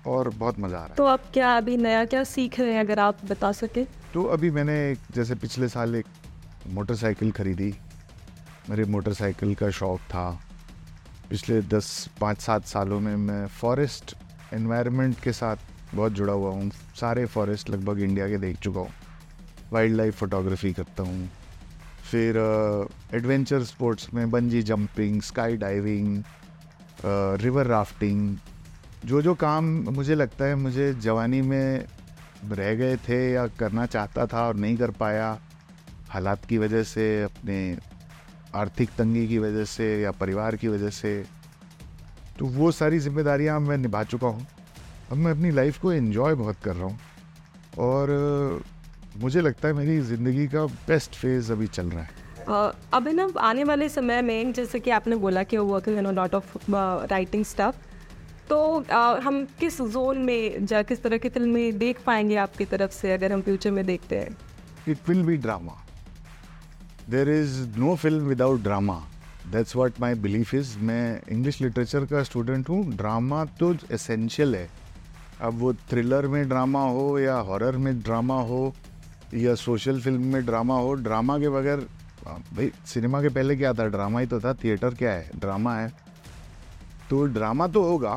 और 0.07 0.29
बहुत 0.29 0.59
मज़ा 0.61 0.77
आ 0.77 0.81
रहा 0.81 0.88
है। 0.88 0.94
तो 0.96 1.05
आप 1.07 1.31
क्या 1.33 1.57
अभी 1.57 1.77
नया 1.77 2.05
क्या 2.05 2.22
सीख 2.24 2.59
रहे 2.61 2.72
हैं 2.72 2.81
अगर 2.81 2.98
आप 2.98 3.24
बता 3.24 3.50
सके? 3.53 3.85
तो 4.14 4.24
अभी 4.35 4.50
मैंने 4.50 4.74
एक 4.90 4.98
जैसे 5.14 5.35
पिछले 5.35 5.68
साल 5.68 5.94
एक 5.96 6.07
मोटरसाइकिल 6.68 7.31
खरीदी। 7.33 7.72
मेरे 8.70 8.85
मोटरसाइकिल 8.85 9.55
का 9.55 9.70
शौक 9.70 10.00
था। 10.11 10.29
पिछले 11.31 11.61
दस 11.62 12.09
पाँच 12.20 12.40
सात 12.40 12.66
सालों 12.66 13.00
में 13.00 13.14
मैं 13.16 13.46
फॉरेस्ट 13.61 14.14
एनवायरनमेंट 14.55 15.20
के 15.20 15.33
साथ 15.33 15.57
बहुत 15.94 16.12
जुड़ा 16.12 16.33
हुआ 16.33 16.50
हूँ। 16.50 16.70
सारे 17.00 17.27
फॉरेस्ट 17.27 17.70
लगभग 17.70 18.00
इंडिया 18.03 18.29
के 18.29 18.38
देख 18.38 18.59
चुका 18.59 18.81
हूँ। 18.81 18.90
वाइल्ड 19.72 19.96
लाइफ 19.96 20.18
फोटोग्राफी 20.18 20.72
करता 20.72 21.03
हूँ। 21.03 21.29
फिर 22.11 22.37
एडवेंचर 23.14 23.62
स्पोर्ट्स 23.64 24.12
में 24.14 24.31
bungee 24.31 24.62
jumping 24.64 25.20
skydiving 25.57 26.22
river 27.40 27.66
rafting, 27.66 28.37
जो 29.05 29.20
जो 29.22 29.35
काम 29.37 29.64
मुझे 29.90 30.14
लगता 30.14 30.44
है 30.44 30.55
मुझे 30.57 30.92
जवानी 30.94 31.40
में 31.42 31.85
रह 32.50 32.74
गए 32.74 32.96
थे 32.98 33.18
या 33.33 33.46
करना 33.59 33.85
चाहता 33.87 34.27
था 34.27 34.46
और 34.46 34.57
नहीं 34.57 34.77
कर 34.77 34.90
पाया, 34.92 35.38
हालात 36.09 36.44
की 36.44 36.59
वजह 36.59 36.83
से, 36.85 37.22
अपने 37.22 37.77
आर्थिक 38.55 38.90
तंगी 38.98 39.27
की 39.29 39.38
वजह 39.38 39.64
से 39.66 39.87
या 40.00 40.11
परिवार 40.14 40.57
की 40.57 40.68
वजह 40.68 40.90
से 40.92 41.24
तो 42.38 42.46
वो 42.48 42.70
सारी 42.72 42.98
जिम्मेदारियाँ 43.00 43.61
मैं 43.61 43.77
निभा 43.79 44.03
चुका 44.05 44.29
हूँ। 44.29 44.46
अब 45.12 45.16
मैं 45.16 45.33
अपनी 45.33 45.50
लाइफ 45.50 45.79
को 45.79 45.92
एंजॉय 45.92 46.35
बहुत 46.35 46.61
कर 46.64 46.74
रहा 46.74 46.87
हूँ 46.87 46.98
और 47.79 48.62
मुझे 49.16 49.40
लगता 49.40 49.68
है 49.68 49.74
मेरी 49.74 50.00
ज़िंदगी 50.03 50.46
का 50.48 50.66
बेस्ट 50.66 51.14
फ़ेज़ 51.14 51.53
अभी 51.53 51.66
चल 51.68 51.87
रहा 51.87 52.03
है। 52.03 52.22
अ, 52.49 52.73
अभिनव 52.95 53.39
आने 53.51 53.65
वाले 53.65 53.89
समय 53.89 54.23
में 54.23 54.53
जैसे 54.53 54.81
कि 54.81 54.91
आपने 54.99 55.17
बोला 55.27 55.43
कि 55.53 55.57
working 55.73 55.99
in 55.99 56.07
lot 56.15 56.35
of 56.35 56.57
writing 57.11 57.45
stuff 57.45 57.77
तो 58.49 58.59
अ, 58.81 59.21
हम 59.25 59.45
किस 59.61 59.81
जोन 59.93 60.19
में 60.25 60.67
या 60.73 60.83
किस 60.91 61.03
तरह 61.03 61.19
की 61.19 61.29
फ़िल्में 61.29 61.79
देख 61.79 62.03
पाएँगे 62.07 62.37
आपकी 62.47 62.65
तरफ़ 62.75 62.91
से 62.93 63.13
अगर 63.13 63.33
हम 63.33 63.43
फ्यूचर 63.43 63.71
में 63.71 63.85
देखते 63.87 64.19
हैं 64.19 64.37
it 64.93 65.07
will 65.09 65.23
be 65.27 65.35
drama. 65.45 65.75
There 67.09 67.29
is 67.35 67.53
no 67.83 67.93
film 67.97 68.27
without 68.33 68.63
drama. 68.63 68.97
That's 69.53 69.75
what 69.81 69.99
my 70.05 70.11
belief 70.27 70.53
is. 70.59 70.77
मैं 70.89 71.21
इंग्लिश 71.33 71.61
लिटरेचर 71.63 72.05
का 72.11 72.23
स्टूडेंट 72.23 72.69
हूँ 72.69 72.85
ड्रामा 72.97 73.45
तो 73.61 73.73
एसेंशियल 73.93 74.55
है 74.57 74.69
अब 75.49 75.59
वो 75.61 75.73
थ्रिलर 75.91 76.27
में 76.35 76.49
ड्रामा 76.49 76.83
हो 76.97 77.19
या 77.19 77.35
हॉरर 77.51 77.77
में 77.87 77.93
ड्रामा 78.03 78.41
हो 78.51 78.61
या 79.35 79.55
सोशल 79.63 80.01
फ़िल्म 80.01 80.33
में 80.33 80.45
ड्रामा 80.47 80.75
हो 80.81 80.93
ड्रामा 81.09 81.39
के 81.39 81.49
बगैर 81.59 81.79
आ, 81.81 81.85
भाई, 82.27 82.71
सिनेमा 82.87 83.21
के 83.23 83.29
पहले 83.29 83.57
क्या 83.57 83.73
था? 83.73 83.87
ड्रामा 83.89 84.21
ही 84.21 84.27
तो 84.27 84.41
था। 84.41 84.53
थिएटर 84.55 84.95
क्या 84.95 85.13
है? 85.13 85.31
ड्रामा 85.37 85.75
है। 85.77 85.93
तो 87.11 87.25
ड्रामा 87.27 87.67
तो 87.69 87.83
होगा, 87.83 88.15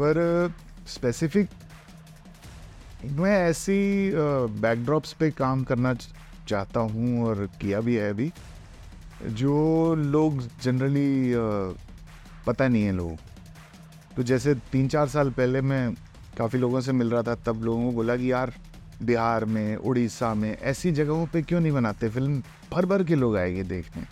पर 0.00 0.52
स्पेसिफिक 0.88 1.48
मैं 3.04 3.36
ऐसी 3.40 3.78
बैकड्रॉप्स 4.60 5.12
पे 5.12 5.30
काम 5.32 5.62
करना 5.64 5.94
चाहता 5.94 6.80
हूँ 6.80 7.24
और 7.24 7.48
किया 7.60 7.80
भी 7.80 7.94
है 7.94 8.10
अभी, 8.10 8.30
जो 9.22 9.94
लोग 9.96 10.42
जनरली 10.62 11.32
पता 12.46 12.68
नहीं 12.68 12.82
है 12.82 12.92
लोगों। 12.92 13.16
तो 14.16 14.22
जैसे 14.22 14.54
तीन 14.72 14.88
चार 14.88 15.08
साल 15.08 15.30
पहले 15.30 15.60
मैं 15.62 15.92
काफ़ी 16.38 16.58
लोगों 16.58 16.80
से 16.80 16.92
मिल 16.92 17.10
रहा 17.10 17.22
था, 17.22 17.34
तब 17.36 17.62
लोगों 17.64 17.84
को 17.84 17.92
बोला 17.92 18.16
कि 18.16 18.30
यार 18.32 18.52
बिहार 19.02 19.44
में, 19.44 19.76
उड़ीसा 19.76 20.34
में, 20.34 20.58
ऐसी 20.58 20.92
जगहों 20.92 21.26
पे 21.26 21.42
क्यों 21.42 21.60
नहीं 21.60 21.72
बनाते 21.72 22.08
फ़िल्म? 22.08 22.42
भर 22.72 22.86
भर 22.86 23.04
के 23.04 23.14
लोग 23.14 23.36
आएँगे 23.36 23.62
देखने। 23.62 24.02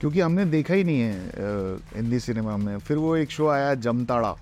क्योंकि 0.00 0.20
हमने 0.20 0.44
देखा 0.44 0.74
ही 0.74 0.84
नहीं 0.84 1.00
है 1.00 1.30
हिंदी 1.96 2.20
सिनेमा 2.20 2.56
में। 2.56 2.78
फिर 2.78 2.96
वो 2.96 3.16
एक 3.16 3.30
शो 3.30 3.48
आया, 3.48 3.74
जमताड़ा, 3.74 4.36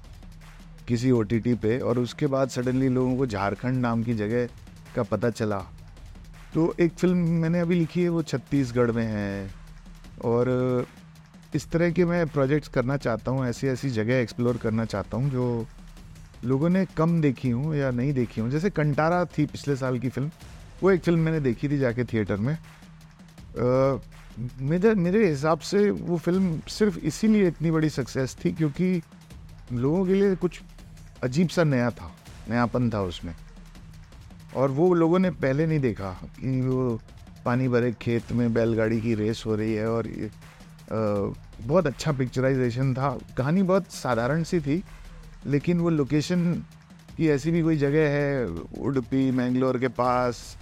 किसी 0.88 1.11
ओटीटी 1.11 1.55
पे, 1.55 1.79
और 1.79 1.99
उसके 1.99 2.27
बाद 2.27 2.49
सडनली 2.49 2.88
लोगों 2.88 3.16
को 3.16 3.27
झारखंड 3.27 3.77
नाम 3.77 4.03
की 4.03 4.14
जगह 4.14 4.47
का 4.97 5.03
पता 5.03 5.31
चला। 5.31 5.59
तो 6.55 6.75
एक 6.81 6.92
फ़िल्म 6.92 7.16
मैंने 7.16 7.61
अभी 7.61 7.75
लिखी 7.75 8.03
है, 8.03 8.09
वो 8.09 8.23
छत्तीसगढ़ 8.23 8.90
में 8.90 9.07
है। 9.07 9.51
और 10.25 10.87
इस 11.55 11.71
तरह 11.71 11.90
के 11.90 12.05
मैं 12.05 12.27
प्रोजेक्ट्स 12.27 12.69
करना 12.69 12.97
चाहता 12.97 13.31
हूँ 13.31 13.47
ऐसी 13.47 13.66
ऐसी 13.66 13.90
जगह 13.90 14.14
एक्सप्लोर 14.14 14.57
करना 14.57 14.85
चाहता 14.85 15.16
हूँ, 15.16 15.31
जो 15.31 15.66
लोगों 16.44 16.68
ने 16.68 16.85
कम 16.96 17.20
देखी 17.20 17.51
हूँ 17.51 17.75
या 17.77 17.90
नहीं 17.90 18.12
देखी 18.12 18.40
हूँ। 18.40 18.51
जैसे 18.51 18.70
कंटारा 18.70 19.25
थी 19.38 19.46
पिछले 19.46 19.77
साल 19.77 19.99
की 19.99 20.09
फ़िल्म 20.09 20.31
वो 20.83 20.90
एक 20.90 21.03
फ़िल्म 21.05 21.20
मैंने 21.20 21.40
देखी 21.40 21.68
थी 21.68 21.79
जाके 21.79 22.05
थिएटर 22.05 22.37
में। 22.37 22.53
आ, 22.53 23.99
मेरे 24.61 24.94
मेरे 24.94 25.29
हिसाब 25.29 25.59
से 25.59 25.90
वो 25.90 26.16
फ़िल्म 26.18 26.61
सिर्फ़ 26.68 26.99
इसीलिए 26.99 27.46
इतनी 27.49 27.70
बड़ी 27.70 27.88
सक्सेस 27.90 28.37
थी 28.44 28.53
क्योंकि 28.53 29.03
लोगों 29.72 30.05
के 30.07 30.14
लिए 30.14 30.35
कुछ 30.37 30.61
अजीब 31.25 31.49
सा 31.49 31.64
नया 31.64 31.90
था 31.90 32.11
नयापन 32.51 32.90
था 32.90 33.01
उसमें। 33.03 33.35
और 34.57 34.70
वो 34.70 34.92
लोगों 34.94 35.18
ने 35.18 35.31
पहले 35.31 35.66
नहीं 35.66 35.81
देखा 35.81 36.11
कि 36.37 36.61
वो 36.61 37.01
पानी 37.44 37.68
भरे 37.68 37.92
खेत 37.92 38.33
में 38.33 38.53
बैलगाड़ी 38.55 39.01
की 39.01 39.14
रेस 39.14 39.42
हो 39.46 39.55
रही 39.55 39.75
है 39.75 39.88
और 39.90 40.07
ये 40.09 40.31
बहुत 40.92 41.87
अच्छा 41.87 42.12
पिक्चराइजेशन 42.12 42.94
था। 42.94 43.16
कहानी 43.38 43.62
बहुत 43.62 43.92
साधारण 43.92 44.42
सी 44.42 44.61
थी 44.61 44.83
लेकिन 45.46 45.80
वो 45.80 45.90
लोकेशन 45.90 46.52
की 47.16 47.28
ऐसी 47.28 47.50
भी 47.50 47.62
कोई 47.62 47.76
जगह 47.76 48.09
है, 48.09 48.46
उडपी, 48.80 49.30
मैंगलोर 49.30 49.78
के 49.78 49.88
पास, 49.88 50.56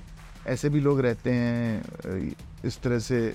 ऐसे 0.46 0.68
भी 0.68 0.80
लोग 0.80 1.00
रहते 1.00 1.32
हैं 1.32 2.32
इस 2.64 2.80
तरह 2.82 2.98
से 2.98 3.34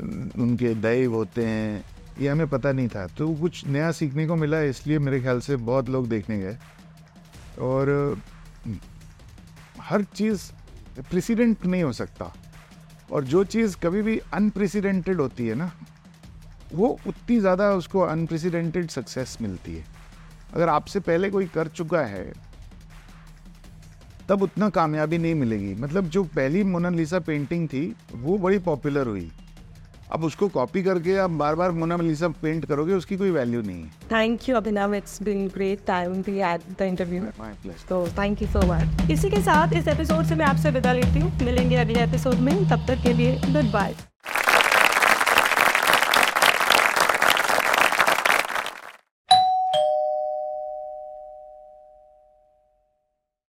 उनके 0.00 0.74
दैव 0.74 1.14
होते 1.14 1.44
हैं, 1.46 1.84
ये 2.20 2.28
हमें 2.28 2.48
पता 2.48 2.72
नहीं 2.72 2.88
था। 2.88 3.06
तो 3.06 3.28
कुछ 3.34 3.66
नया 3.66 3.90
सीखने 3.92 4.26
को 4.26 4.36
मिला, 4.36 4.60
इसलिए 4.62 4.98
मेरे 4.98 5.20
ख्याल 5.20 5.40
से 5.40 5.56
बहुत 5.56 5.88
लोग 5.88 6.08
देखने 6.08 6.38
गए। 6.38 6.56
और, 7.60 8.20
हर 9.80 10.02
चीज़ 10.04 10.50
प्रेसिडेंट 11.00 11.66
नहीं 11.66 11.82
हो 11.82 11.92
सकता। 11.92 12.32
और 13.12 13.24
जो 13.24 13.44
चीज़ 13.44 13.76
कभी 13.76 14.02
भी 14.02 14.18
अनप्रेसिडेंटेड 14.32 15.20
होती 15.20 15.46
है 15.46 15.54
ना, 15.54 15.70
वो 16.74 16.88
उतनी 17.06 17.38
ज़्यादा 17.40 17.70
उसको 17.74 18.00
अनप्रेसिडेंटेड 18.00 18.88
सक्सेस 18.88 19.36
मिलती 19.40 19.74
है। 19.76 19.99
अगर 20.54 20.68
आपसे 20.68 21.00
पहले 21.00 21.30
कोई 21.30 21.46
कर 21.46 21.68
चुका 21.70 22.00
है 22.06 22.24
तब 24.28 24.42
उतना 24.42 24.68
कामयाबी 24.70 25.18
नहीं 25.18 25.34
मिलेगी। 25.34 25.74
मतलब 25.74 26.08
जो 26.08 26.22
पहली 26.36 26.62
मोनालिसा 26.64 27.18
पेंटिंग 27.20 27.68
थी 27.68 27.84
वो 28.14 28.38
बड़ी 28.38 28.58
पॉपुलर 28.60 29.06
हुई। 29.06 29.30
अब 30.12 30.24
उसको 30.24 30.48
कॉपी 30.48 30.82
करके 30.82 31.16
आप 31.18 31.30
बार 31.32 31.54
बार 31.54 31.70
मोनालिसा 31.72 32.28
पेंट 32.42 32.64
करोगे 32.66 32.94
उसकी 32.94 33.16
कोई 33.16 33.30
वैल्यू 33.30 33.62
नहीं 33.62 33.82
है। 33.82 33.90
Thank 34.12 34.48
you 34.48 34.56
Abhinav 34.56 34.94
it's 34.94 35.22
been 35.22 35.46
great 35.48 35.84
time 35.86 36.22
be 36.22 36.38
at 36.42 36.60
the 36.78 36.82
interview 36.82 37.22
तो 37.88 38.06
थैंक 38.18 38.42
यू 38.42 38.48
सो 38.48 38.66
मच 38.66 39.10
इसी 39.10 39.30
के 39.30 39.40
साथ 39.42 39.72
इस 39.72 39.88
एपिसोड 39.88 40.24
से 40.24 40.34
मैं 40.34 40.46
आपसे 40.46 40.70
विदा 40.70 40.92
लेती 40.92 41.20
हूँ। 41.20 41.32
मिलेंगे 41.42 41.76
अगले 41.76 42.02
एपिसोड 42.04 42.34
में। 42.40 42.54
तब 42.70 42.86
तक 42.88 43.02
के 43.02 43.12
लिए 43.12 43.36
गुड 43.46 43.72
बाय 43.72 43.94